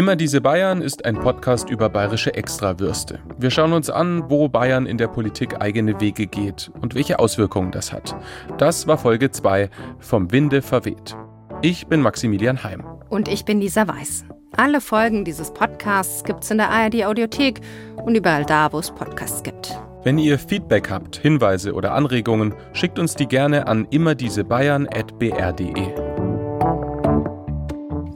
Immer 0.08 0.16
diese 0.16 0.40
Bayern 0.40 0.82
ist 0.82 1.04
ein 1.04 1.20
Podcast 1.20 1.70
über 1.70 1.90
bayerische 1.90 2.34
Extrawürste. 2.34 3.20
Wir 3.38 3.52
schauen 3.52 3.74
uns 3.74 3.90
an, 3.90 4.24
wo 4.30 4.48
Bayern 4.48 4.86
in 4.86 4.98
der 4.98 5.10
Politik 5.10 5.60
eigene 5.60 6.00
Wege 6.00 6.28
geht 6.28 6.72
und 6.80 6.96
welche 6.96 7.20
Auswirkungen 7.20 7.72
das 7.72 7.92
hat. 7.92 8.16
Das 8.58 8.88
war 8.88 8.98
Folge 8.98 9.32
2 9.32 9.70
vom 10.00 10.32
Winde 10.32 10.62
verweht. 10.62 11.18
Ich 11.62 11.88
bin 11.88 12.00
Maximilian 12.00 12.64
Heim. 12.64 12.86
Und 13.10 13.28
ich 13.28 13.44
bin 13.44 13.60
Lisa 13.60 13.86
Weiß. 13.86 14.24
Alle 14.56 14.80
Folgen 14.80 15.26
dieses 15.26 15.52
Podcasts 15.52 16.24
gibt's 16.24 16.50
in 16.52 16.60
der 16.60 16.70
ARD 16.70 17.04
Audiothek 17.04 17.60
und 18.02 18.16
überall 18.16 18.46
da, 18.46 18.72
wo 18.72 18.80
es 18.80 18.92
Podcasts 18.92 19.44
gibt. 19.44 19.78
Wenn 20.04 20.20
ihr 20.20 20.40
Feedback 20.40 20.90
habt, 20.90 21.18
Hinweise 21.18 21.74
oder 21.74 21.92
Anregungen, 21.92 22.54
schickt 22.72 22.98
uns 22.98 23.16
die 23.16 23.28
gerne 23.28 23.68
an 23.68 23.86
immerdiesebayern.br.de. 23.90 26.07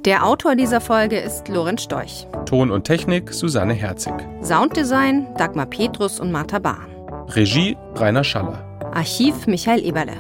Der 0.05 0.25
Autor 0.25 0.55
dieser 0.55 0.81
Folge 0.81 1.19
ist 1.19 1.47
Lorenz 1.47 1.83
Storch. 1.83 2.25
Ton 2.47 2.71
und 2.71 2.85
Technik 2.85 3.31
Susanne 3.31 3.73
Herzig. 3.73 4.13
Sounddesign 4.41 5.27
Dagmar 5.37 5.67
Petrus 5.67 6.19
und 6.19 6.31
Martha 6.31 6.57
Bahn. 6.57 6.87
Regie 7.27 7.77
Rainer 7.93 8.23
Schaller. 8.23 8.65
Archiv 8.95 9.45
Michael 9.45 9.85
Eberle. 9.85 10.17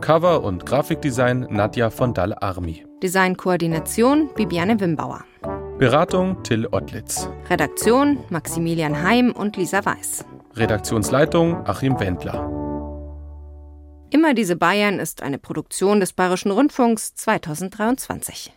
Cover 0.00 0.42
und 0.42 0.66
Grafikdesign 0.66 1.46
Nadja 1.48 1.90
von 1.90 2.12
Dall-Armi. 2.12 2.84
Designkoordination 3.04 4.30
Bibiane 4.34 4.80
Wimbauer. 4.80 5.22
Beratung 5.78 6.42
Till 6.42 6.66
Ottlitz. 6.72 7.28
Redaktion 7.48 8.18
Maximilian 8.30 9.00
Heim 9.00 9.30
und 9.30 9.56
Lisa 9.56 9.84
Weiß. 9.84 10.24
Redaktionsleitung 10.56 11.64
Achim 11.68 12.00
Wendler. 12.00 12.50
Immer 14.10 14.34
diese 14.34 14.56
Bayern 14.56 14.98
ist 14.98 15.22
eine 15.22 15.38
Produktion 15.38 16.00
des 16.00 16.12
Bayerischen 16.14 16.50
Rundfunks 16.50 17.14
2023. 17.14 18.52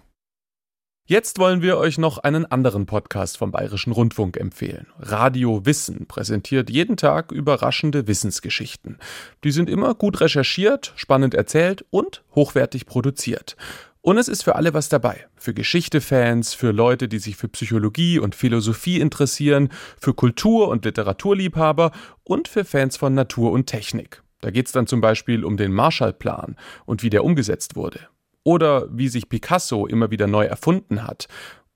Jetzt 1.06 1.38
wollen 1.38 1.62
wir 1.62 1.78
euch 1.78 1.98
noch 1.98 2.20
einen 2.20 2.46
anderen 2.46 2.86
Podcast 2.86 3.38
vom 3.38 3.52
Bayerischen 3.52 3.92
Rundfunk 3.92 4.38
empfehlen. 4.38 4.88
Radio 5.00 5.66
Wissen 5.66 6.06
präsentiert 6.08 6.70
jeden 6.70 6.96
Tag 6.96 7.34
überraschende 7.34 8.08
Wissensgeschichten. 8.08 8.98
Die 9.44 9.52
sind 9.52 9.70
immer 9.70 9.96
gut 9.96 10.22
recherchiert, 10.22 10.94
spannend 10.96 11.34
erzählt 11.34 11.84
und 11.90 12.24
hochwertig 12.36 12.86
produziert. 12.86 13.58
Und 14.00 14.18
es 14.18 14.30
ist 14.30 14.44
für 14.44 14.56
alle 14.56 14.74
was 14.74 14.88
dabei. 14.88 15.28
Für 15.36 15.54
Geschichtefans, 15.54 16.54
für 16.54 16.72
Leute, 16.72 17.10
die 17.10 17.20
sich 17.20 17.36
für 17.36 17.50
Psychologie 17.50 18.18
und 18.18 18.34
Philosophie 18.34 19.02
interessieren, 19.02 19.68
für 20.00 20.14
Kultur- 20.14 20.70
und 20.70 20.86
Literaturliebhaber 20.86 21.92
und 22.24 22.48
für 22.48 22.64
Fans 22.64 22.96
von 22.96 23.14
Natur 23.14 23.52
und 23.52 23.66
Technik. 23.66 24.24
Da 24.40 24.52
geht 24.52 24.68
es 24.68 24.72
dann 24.72 24.88
zum 24.88 25.02
Beispiel 25.02 25.44
um 25.44 25.58
den 25.58 25.74
Marshallplan 25.74 26.56
und 26.86 27.04
wie 27.04 27.10
der 27.10 27.26
umgesetzt 27.26 27.76
wurde. 27.76 28.08
Oder 28.44 28.88
wie 28.92 29.08
sich 29.08 29.30
Picasso 29.30 29.86
immer 29.86 30.12
wieder 30.12 30.28
neu 30.28 30.46
erfunden 30.46 31.04
hat. 31.04 31.28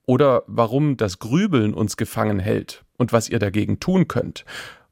Oder 0.06 0.42
warum 0.46 0.96
das 0.96 1.18
Grübeln 1.18 1.74
uns 1.74 1.96
gefangen 1.96 2.38
hält 2.38 2.84
und 2.96 3.12
was 3.12 3.28
ihr 3.28 3.38
dagegen 3.38 3.80
tun 3.80 4.08
könnt. 4.08 4.44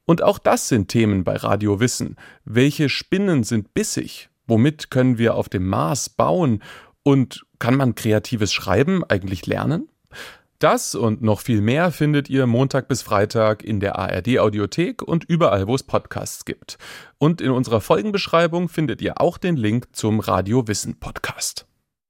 Und 0.04 0.22
auch 0.22 0.38
das 0.38 0.68
sind 0.68 0.88
Themen 0.88 1.24
bei 1.24 1.36
Radio 1.36 1.80
Wissen. 1.80 2.16
Welche 2.44 2.88
Spinnen 2.88 3.42
sind 3.42 3.74
bissig? 3.74 4.30
Womit 4.46 4.90
können 4.90 5.18
wir 5.18 5.34
auf 5.34 5.48
dem 5.48 5.66
Mars 5.66 6.08
bauen? 6.08 6.62
Und 7.02 7.44
kann 7.58 7.76
man 7.76 7.94
kreatives 7.94 8.52
Schreiben 8.52 9.04
eigentlich 9.04 9.46
lernen? 9.46 9.88
Das 10.58 10.94
und 10.94 11.20
noch 11.20 11.40
viel 11.40 11.60
mehr 11.60 11.92
findet 11.92 12.30
ihr 12.30 12.46
Montag 12.46 12.88
bis 12.88 13.02
Freitag 13.02 13.62
in 13.62 13.78
der 13.78 13.98
ARD 13.98 14.38
Audiothek 14.38 15.02
und 15.02 15.24
überall, 15.24 15.66
wo 15.66 15.74
es 15.74 15.82
Podcasts 15.82 16.46
gibt. 16.46 16.78
Und 17.18 17.42
in 17.42 17.50
unserer 17.50 17.82
Folgenbeschreibung 17.82 18.70
findet 18.70 19.02
ihr 19.02 19.20
auch 19.20 19.36
den 19.36 19.56
Link 19.56 19.88
zum 19.92 20.18
Radio 20.18 20.66
Wissen 20.66 20.98
Podcast. 20.98 21.66